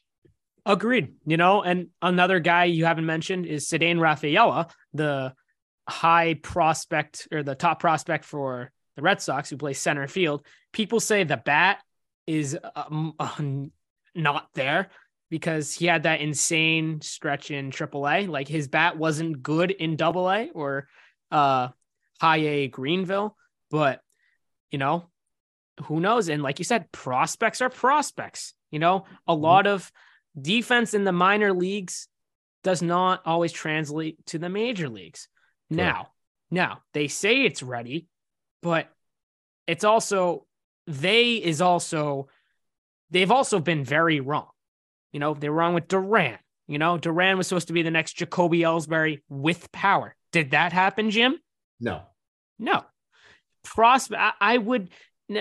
Agreed. 0.69 1.15
You 1.25 1.35
know, 1.35 1.63
and 1.63 1.87
another 1.99 2.39
guy 2.39 2.65
you 2.65 2.85
haven't 2.85 3.07
mentioned 3.07 3.47
is 3.47 3.67
Ceddanne 3.67 3.99
Rafaela, 3.99 4.67
the 4.93 5.33
high 5.87 6.35
prospect 6.35 7.27
or 7.31 7.41
the 7.41 7.55
top 7.55 7.79
prospect 7.79 8.23
for 8.23 8.71
the 8.95 9.01
Red 9.01 9.19
Sox 9.19 9.49
who 9.49 9.57
plays 9.57 9.79
center 9.79 10.07
field. 10.07 10.45
People 10.71 10.99
say 10.99 11.23
the 11.23 11.37
bat 11.37 11.79
is 12.27 12.55
um, 12.75 13.15
um, 13.19 13.71
not 14.15 14.47
there 14.53 14.89
because 15.31 15.73
he 15.73 15.87
had 15.87 16.03
that 16.03 16.21
insane 16.21 17.01
stretch 17.01 17.49
in 17.49 17.71
AAA. 17.71 18.29
Like 18.29 18.47
his 18.47 18.67
bat 18.67 18.95
wasn't 18.95 19.41
good 19.41 19.71
in 19.71 19.95
Double 19.95 20.29
A 20.29 20.51
or 20.53 20.87
uh, 21.31 21.69
High 22.21 22.37
A 22.37 22.67
Greenville, 22.67 23.35
but 23.71 24.01
you 24.69 24.77
know, 24.77 25.09
who 25.85 25.99
knows? 25.99 26.29
And 26.29 26.43
like 26.43 26.59
you 26.59 26.65
said, 26.65 26.91
prospects 26.91 27.59
are 27.61 27.69
prospects. 27.69 28.53
You 28.69 28.77
know, 28.77 29.05
a 29.27 29.33
mm-hmm. 29.33 29.41
lot 29.41 29.65
of 29.65 29.91
defense 30.41 30.93
in 30.93 31.03
the 31.03 31.11
minor 31.11 31.53
leagues 31.53 32.07
does 32.63 32.81
not 32.81 33.21
always 33.25 33.51
translate 33.51 34.25
to 34.27 34.39
the 34.39 34.49
major 34.49 34.89
leagues. 34.89 35.27
Now, 35.69 36.09
now 36.51 36.79
they 36.93 37.07
say 37.07 37.43
it's 37.43 37.63
ready, 37.63 38.07
but 38.61 38.89
it's 39.67 39.83
also 39.83 40.45
they 40.87 41.35
is 41.35 41.61
also 41.61 42.27
they've 43.11 43.31
also 43.31 43.59
been 43.59 43.83
very 43.83 44.19
wrong. 44.19 44.49
You 45.11 45.19
know, 45.19 45.33
they're 45.33 45.51
wrong 45.51 45.73
with 45.73 45.87
Duran. 45.87 46.37
You 46.67 46.77
know, 46.77 46.97
Duran 46.97 47.37
was 47.37 47.47
supposed 47.47 47.67
to 47.67 47.73
be 47.73 47.81
the 47.81 47.91
next 47.91 48.13
Jacoby 48.13 48.59
Ellsbury 48.61 49.21
with 49.29 49.71
power. 49.71 50.15
Did 50.31 50.51
that 50.51 50.73
happen, 50.73 51.09
Jim? 51.09 51.39
No. 51.79 52.03
No. 52.57 52.83
Prospect 53.63 54.21
I, 54.21 54.33
I 54.39 54.57
would 54.57 54.89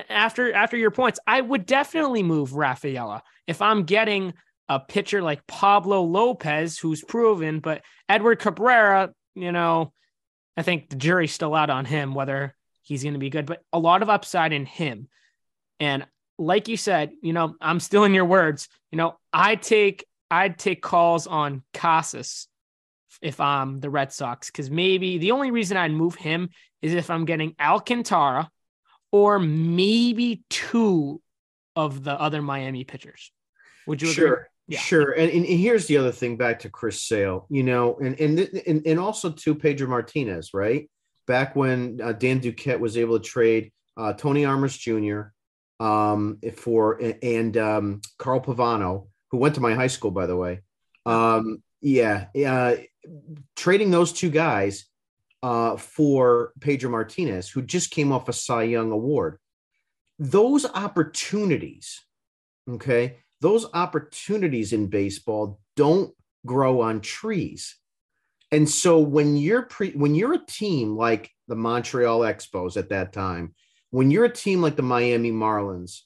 after 0.08 0.52
after 0.52 0.76
your 0.76 0.90
points, 0.90 1.18
I 1.26 1.40
would 1.40 1.66
definitely 1.66 2.22
move 2.22 2.54
Rafaela 2.54 3.22
if 3.46 3.62
I'm 3.62 3.84
getting 3.84 4.34
a 4.68 4.80
pitcher 4.80 5.22
like 5.22 5.46
Pablo 5.46 6.02
Lopez, 6.02 6.78
who's 6.78 7.02
proven, 7.02 7.60
but 7.60 7.82
Edward 8.08 8.38
Cabrera, 8.38 9.12
you 9.34 9.52
know, 9.52 9.92
I 10.56 10.62
think 10.62 10.90
the 10.90 10.96
jury's 10.96 11.32
still 11.32 11.54
out 11.54 11.70
on 11.70 11.84
him 11.84 12.14
whether 12.14 12.54
he's 12.82 13.02
going 13.02 13.14
to 13.14 13.20
be 13.20 13.30
good, 13.30 13.46
but 13.46 13.62
a 13.72 13.78
lot 13.78 14.02
of 14.02 14.10
upside 14.10 14.52
in 14.52 14.66
him. 14.66 15.08
And 15.80 16.06
like 16.38 16.68
you 16.68 16.76
said, 16.76 17.12
you 17.22 17.32
know, 17.32 17.54
I'm 17.60 17.80
still 17.80 18.04
in 18.04 18.14
your 18.14 18.24
words. 18.24 18.68
You 18.90 18.98
know, 18.98 19.18
I 19.32 19.56
take 19.56 20.04
I'd 20.30 20.58
take 20.58 20.82
calls 20.82 21.26
on 21.26 21.62
Casas 21.72 22.48
if 23.22 23.40
I'm 23.40 23.80
the 23.80 23.90
Red 23.90 24.12
Sox 24.12 24.50
because 24.50 24.70
maybe 24.70 25.18
the 25.18 25.30
only 25.30 25.50
reason 25.50 25.76
I'd 25.76 25.92
move 25.92 26.14
him 26.14 26.50
is 26.82 26.94
if 26.94 27.10
I'm 27.10 27.24
getting 27.24 27.54
Alcantara 27.60 28.50
or 29.10 29.38
maybe 29.38 30.42
two 30.50 31.20
of 31.74 32.04
the 32.04 32.12
other 32.12 32.42
Miami 32.42 32.84
pitchers. 32.84 33.32
Would 33.86 34.02
you 34.02 34.08
sure. 34.08 34.50
Yeah. 34.68 34.80
Sure. 34.80 35.12
And, 35.12 35.32
and, 35.32 35.46
here's 35.46 35.86
the 35.86 35.96
other 35.96 36.12
thing 36.12 36.36
back 36.36 36.60
to 36.60 36.68
Chris 36.68 37.00
Sale, 37.00 37.46
you 37.48 37.62
know, 37.62 37.96
and 37.96 38.20
and 38.20 38.38
and, 38.66 38.86
and 38.86 39.00
also 39.00 39.30
to 39.30 39.54
Pedro 39.54 39.88
Martinez, 39.88 40.52
right? 40.52 40.90
Back 41.26 41.56
when 41.56 42.00
uh, 42.02 42.12
Dan 42.12 42.40
Duquette 42.40 42.78
was 42.78 42.98
able 42.98 43.18
to 43.18 43.24
trade 43.24 43.72
uh, 43.96 44.12
Tony 44.12 44.44
Armas 44.44 44.76
Jr. 44.76 45.22
Um, 45.80 46.38
for 46.54 47.00
and 47.22 47.56
um, 47.56 48.02
Carl 48.18 48.40
Pavano, 48.40 49.08
who 49.30 49.38
went 49.38 49.54
to 49.54 49.62
my 49.62 49.74
high 49.74 49.86
school, 49.86 50.10
by 50.10 50.26
the 50.26 50.36
way. 50.36 50.60
Um, 51.06 51.62
yeah, 51.80 52.26
uh, 52.46 52.76
trading 53.56 53.90
those 53.90 54.12
two 54.12 54.30
guys 54.30 54.84
uh, 55.42 55.76
for 55.76 56.52
Pedro 56.60 56.90
Martinez, 56.90 57.48
who 57.48 57.62
just 57.62 57.90
came 57.90 58.12
off 58.12 58.28
a 58.28 58.34
Cy 58.34 58.64
Young 58.64 58.90
award. 58.90 59.38
Those 60.18 60.66
opportunities, 60.66 62.02
okay, 62.68 63.18
those 63.40 63.66
opportunities 63.74 64.72
in 64.72 64.88
baseball 64.88 65.60
don't 65.76 66.12
grow 66.46 66.80
on 66.80 67.00
trees. 67.00 67.76
And 68.50 68.68
so 68.68 68.98
when 68.98 69.36
you're 69.36 69.62
pre, 69.62 69.92
when 69.92 70.14
you're 70.14 70.34
a 70.34 70.46
team 70.46 70.96
like 70.96 71.30
the 71.48 71.56
Montreal 71.56 72.20
Expos 72.20 72.76
at 72.76 72.88
that 72.88 73.12
time, 73.12 73.54
when 73.90 74.10
you're 74.10 74.24
a 74.24 74.32
team 74.32 74.62
like 74.62 74.76
the 74.76 74.82
Miami 74.82 75.30
Marlins, 75.30 76.00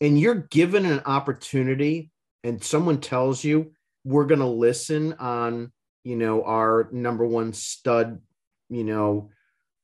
and 0.00 0.20
you're 0.20 0.34
given 0.34 0.84
an 0.84 1.00
opportunity, 1.06 2.10
and 2.44 2.62
someone 2.62 3.00
tells 3.00 3.42
you 3.42 3.72
we're 4.04 4.26
going 4.26 4.40
to 4.40 4.46
listen 4.46 5.14
on 5.14 5.72
you 6.04 6.16
know 6.16 6.44
our 6.44 6.88
number 6.92 7.26
one 7.26 7.52
stud, 7.52 8.20
you 8.68 8.84
know, 8.84 9.30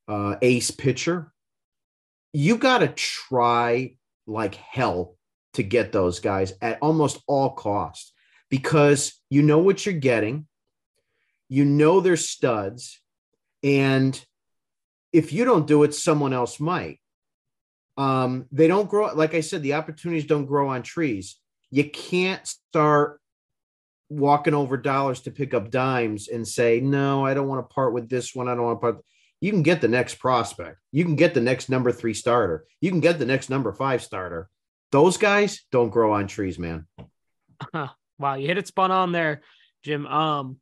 uh, 0.06 0.36
ace 0.42 0.70
pitcher, 0.70 1.32
you 2.32 2.58
got 2.58 2.78
to 2.78 2.88
try 2.88 3.96
like 4.26 4.54
hell 4.54 5.16
to 5.54 5.62
get 5.62 5.92
those 5.92 6.20
guys 6.20 6.52
at 6.60 6.78
almost 6.80 7.20
all 7.26 7.50
costs 7.50 8.12
because 8.48 9.20
you 9.30 9.42
know 9.42 9.58
what 9.58 9.84
you're 9.84 9.94
getting, 9.94 10.46
you 11.48 11.64
know 11.64 12.00
they're 12.00 12.16
studs, 12.16 13.00
and 13.62 14.24
if 15.12 15.32
you 15.32 15.44
don't 15.44 15.66
do 15.66 15.82
it, 15.82 15.94
someone 15.94 16.32
else 16.32 16.58
might. 16.58 16.98
Um, 17.96 18.46
they 18.50 18.68
don't 18.68 18.88
grow, 18.88 19.12
like 19.14 19.34
I 19.34 19.40
said, 19.40 19.62
the 19.62 19.74
opportunities 19.74 20.26
don't 20.26 20.46
grow 20.46 20.68
on 20.68 20.82
trees. 20.82 21.36
You 21.70 21.88
can't 21.88 22.46
start 22.46 23.20
walking 24.08 24.54
over 24.54 24.76
dollars 24.76 25.20
to 25.22 25.30
pick 25.30 25.54
up 25.54 25.70
dimes 25.70 26.28
and 26.28 26.46
say, 26.46 26.80
no, 26.80 27.24
I 27.24 27.34
don't 27.34 27.48
want 27.48 27.66
to 27.66 27.74
part 27.74 27.92
with 27.92 28.08
this 28.08 28.34
one. 28.34 28.48
I 28.48 28.54
don't 28.54 28.64
want 28.64 28.76
to 28.78 28.80
part. 28.80 29.04
you 29.40 29.50
can 29.50 29.62
get 29.62 29.80
the 29.80 29.88
next 29.88 30.16
prospect. 30.16 30.78
You 30.90 31.04
can 31.04 31.16
get 31.16 31.34
the 31.34 31.40
next 31.40 31.68
number 31.68 31.92
three 31.92 32.14
starter. 32.14 32.66
You 32.80 32.90
can 32.90 33.00
get 33.00 33.18
the 33.18 33.26
next 33.26 33.50
number 33.50 33.72
five 33.72 34.02
starter. 34.02 34.48
Those 34.92 35.16
guys 35.16 35.62
don't 35.72 35.90
grow 35.90 36.12
on 36.12 36.26
trees, 36.26 36.58
man. 36.58 36.86
wow, 37.74 38.34
you 38.36 38.46
hit 38.46 38.58
it 38.58 38.66
spot 38.68 38.90
on 38.90 39.10
there, 39.10 39.42
Jim. 39.82 40.06
Um, 40.06 40.58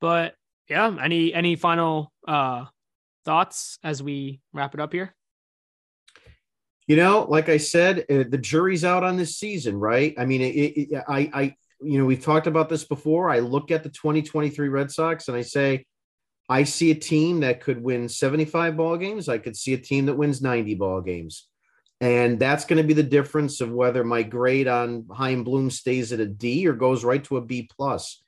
but 0.00 0.34
yeah, 0.68 0.94
any 1.02 1.34
any 1.34 1.56
final 1.56 2.12
uh 2.28 2.66
thoughts 3.24 3.78
as 3.82 4.02
we 4.02 4.40
wrap 4.52 4.74
it 4.74 4.80
up 4.80 4.92
here? 4.92 5.14
You 6.86 6.96
know, 6.96 7.26
like 7.28 7.48
I 7.48 7.56
said, 7.58 8.00
uh, 8.10 8.24
the 8.28 8.38
jury's 8.38 8.84
out 8.84 9.04
on 9.04 9.16
this 9.16 9.38
season, 9.38 9.76
right? 9.78 10.12
I 10.18 10.24
mean, 10.24 10.40
it, 10.40 10.54
it, 10.54 11.04
I, 11.06 11.30
I, 11.32 11.54
you 11.80 12.00
know, 12.00 12.04
we've 12.04 12.22
talked 12.22 12.48
about 12.48 12.68
this 12.68 12.82
before. 12.82 13.30
I 13.30 13.38
look 13.38 13.70
at 13.70 13.84
the 13.84 13.90
2023 13.90 14.68
Red 14.68 14.90
Sox 14.90 15.28
and 15.28 15.36
I 15.36 15.42
say, 15.42 15.84
I 16.48 16.64
see 16.64 16.90
a 16.90 16.96
team 16.96 17.40
that 17.40 17.60
could 17.60 17.80
win 17.80 18.08
75 18.08 18.76
ball 18.76 18.96
games. 18.96 19.28
I 19.28 19.38
could 19.38 19.56
see 19.56 19.72
a 19.72 19.78
team 19.78 20.06
that 20.06 20.16
wins 20.16 20.42
90 20.42 20.74
ball 20.74 21.00
games. 21.00 21.46
And 22.00 22.38
that's 22.38 22.64
going 22.64 22.80
to 22.80 22.86
be 22.86 22.94
the 22.94 23.02
difference 23.02 23.60
of 23.60 23.70
whether 23.70 24.02
my 24.04 24.22
grade 24.22 24.68
on 24.68 25.06
Chaim 25.12 25.44
Bloom 25.44 25.70
stays 25.70 26.12
at 26.12 26.20
a 26.20 26.26
D 26.26 26.66
or 26.66 26.72
goes 26.72 27.04
right 27.04 27.22
to 27.24 27.36
a 27.36 27.42
B 27.42 27.68
plus. 27.76 28.22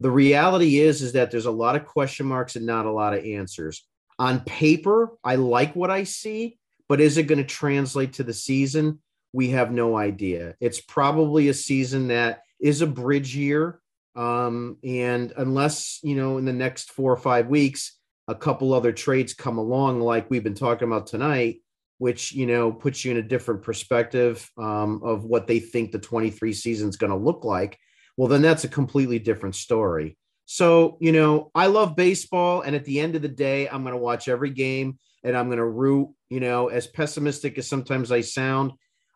The 0.00 0.10
reality 0.10 0.78
is, 0.78 1.02
is 1.02 1.12
that 1.12 1.32
there's 1.32 1.46
a 1.46 1.50
lot 1.50 1.74
of 1.74 1.84
question 1.84 2.26
marks 2.26 2.54
and 2.54 2.64
not 2.64 2.86
a 2.86 2.92
lot 2.92 3.14
of 3.14 3.24
answers. 3.24 3.84
On 4.20 4.40
paper, 4.40 5.16
I 5.24 5.34
like 5.34 5.74
what 5.74 5.90
I 5.90 6.04
see, 6.04 6.58
but 6.88 7.00
is 7.00 7.18
it 7.18 7.24
going 7.24 7.38
to 7.38 7.44
translate 7.44 8.14
to 8.14 8.22
the 8.22 8.34
season? 8.34 9.00
We 9.32 9.50
have 9.50 9.72
no 9.72 9.96
idea. 9.96 10.54
It's 10.60 10.80
probably 10.80 11.48
a 11.48 11.54
season 11.54 12.08
that 12.08 12.42
is 12.60 12.82
a 12.82 12.86
bridge 12.86 13.34
year. 13.34 13.80
Um, 14.14 14.78
and 14.84 15.32
unless, 15.36 16.00
you 16.02 16.14
know, 16.14 16.38
in 16.38 16.44
the 16.44 16.52
next 16.52 16.92
four 16.92 17.12
or 17.12 17.16
five 17.16 17.48
weeks, 17.48 17.98
a 18.26 18.34
couple 18.34 18.72
other 18.74 18.92
trades 18.92 19.34
come 19.34 19.58
along, 19.58 20.00
like 20.00 20.30
we've 20.30 20.44
been 20.44 20.54
talking 20.54 20.86
about 20.86 21.06
tonight, 21.06 21.62
which 21.98 22.32
you 22.32 22.46
know 22.46 22.72
puts 22.72 23.04
you 23.04 23.10
in 23.10 23.16
a 23.18 23.22
different 23.22 23.62
perspective 23.62 24.50
um, 24.56 25.00
of 25.04 25.24
what 25.24 25.46
they 25.46 25.60
think 25.60 25.92
the 25.92 25.98
23 25.98 26.52
season 26.52 26.88
is 26.88 26.96
going 26.96 27.10
to 27.10 27.16
look 27.16 27.44
like 27.44 27.78
well 28.16 28.28
then 28.28 28.42
that's 28.42 28.64
a 28.64 28.68
completely 28.68 29.18
different 29.18 29.54
story. 29.54 30.16
So 30.50 30.96
you 30.98 31.12
know 31.12 31.50
i 31.54 31.66
love 31.66 31.94
baseball 31.94 32.62
and 32.62 32.74
at 32.74 32.86
the 32.86 33.00
end 33.00 33.14
of 33.14 33.20
the 33.20 33.28
day 33.28 33.68
i'm 33.68 33.82
going 33.82 33.92
to 33.92 34.00
watch 34.00 34.28
every 34.28 34.48
game 34.48 34.98
and 35.22 35.36
i'm 35.36 35.48
going 35.48 35.58
to 35.58 35.66
root 35.66 36.08
you 36.30 36.40
know 36.40 36.68
as 36.68 36.86
pessimistic 36.86 37.58
as 37.58 37.68
sometimes 37.68 38.10
i 38.10 38.22
sound 38.22 38.72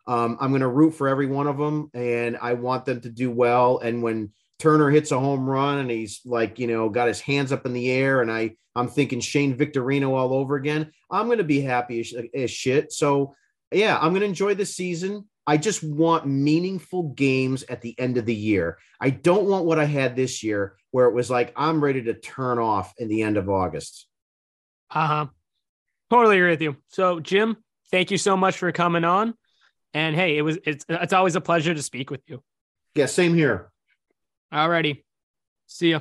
um, 0.06 0.36
i'm 0.40 0.50
going 0.50 0.60
to 0.60 0.68
root 0.68 0.90
for 0.90 1.08
every 1.08 1.26
one 1.26 1.46
of 1.46 1.56
them 1.56 1.90
and 1.94 2.36
i 2.42 2.52
want 2.52 2.84
them 2.84 3.00
to 3.00 3.08
do 3.08 3.30
well 3.30 3.78
and 3.78 4.02
when 4.02 4.30
Turner 4.62 4.90
hits 4.90 5.10
a 5.10 5.18
home 5.18 5.50
run 5.50 5.78
and 5.78 5.90
he's 5.90 6.20
like, 6.24 6.60
you 6.60 6.68
know, 6.68 6.88
got 6.88 7.08
his 7.08 7.20
hands 7.20 7.50
up 7.50 7.66
in 7.66 7.72
the 7.72 7.90
air, 7.90 8.22
and 8.22 8.30
I 8.30 8.54
I'm 8.76 8.86
thinking 8.86 9.18
Shane 9.18 9.56
Victorino 9.58 10.10
all 10.10 10.32
over 10.32 10.54
again. 10.54 10.92
I'm 11.10 11.26
going 11.26 11.38
to 11.38 11.44
be 11.44 11.60
happy 11.60 11.98
as, 11.98 12.14
as 12.32 12.48
shit. 12.48 12.92
So 12.92 13.34
yeah, 13.72 13.98
I'm 14.00 14.10
going 14.10 14.20
to 14.20 14.26
enjoy 14.26 14.54
the 14.54 14.64
season. 14.64 15.28
I 15.48 15.56
just 15.56 15.82
want 15.82 16.28
meaningful 16.28 17.08
games 17.08 17.64
at 17.68 17.80
the 17.80 17.98
end 17.98 18.18
of 18.18 18.24
the 18.24 18.34
year. 18.34 18.78
I 19.00 19.10
don't 19.10 19.46
want 19.46 19.64
what 19.64 19.80
I 19.80 19.84
had 19.84 20.14
this 20.14 20.44
year, 20.44 20.76
where 20.92 21.06
it 21.06 21.12
was 21.12 21.28
like 21.28 21.52
I'm 21.56 21.82
ready 21.82 22.02
to 22.04 22.14
turn 22.14 22.60
off 22.60 22.94
in 22.98 23.08
the 23.08 23.22
end 23.22 23.38
of 23.38 23.50
August. 23.50 24.06
Uh 24.92 25.06
huh. 25.08 25.26
Totally 26.08 26.36
agree 26.36 26.50
with 26.50 26.62
you. 26.62 26.76
So 26.86 27.18
Jim, 27.18 27.56
thank 27.90 28.12
you 28.12 28.18
so 28.18 28.36
much 28.36 28.58
for 28.58 28.70
coming 28.70 29.02
on. 29.02 29.34
And 29.92 30.14
hey, 30.14 30.38
it 30.38 30.42
was 30.42 30.58
it's 30.64 30.84
it's 30.88 31.12
always 31.12 31.34
a 31.34 31.40
pleasure 31.40 31.74
to 31.74 31.82
speak 31.82 32.10
with 32.10 32.20
you. 32.28 32.44
Yeah, 32.94 33.06
same 33.06 33.34
here. 33.34 33.71
Alrighty. 34.52 35.02
See 35.66 35.90
ya. 35.90 36.00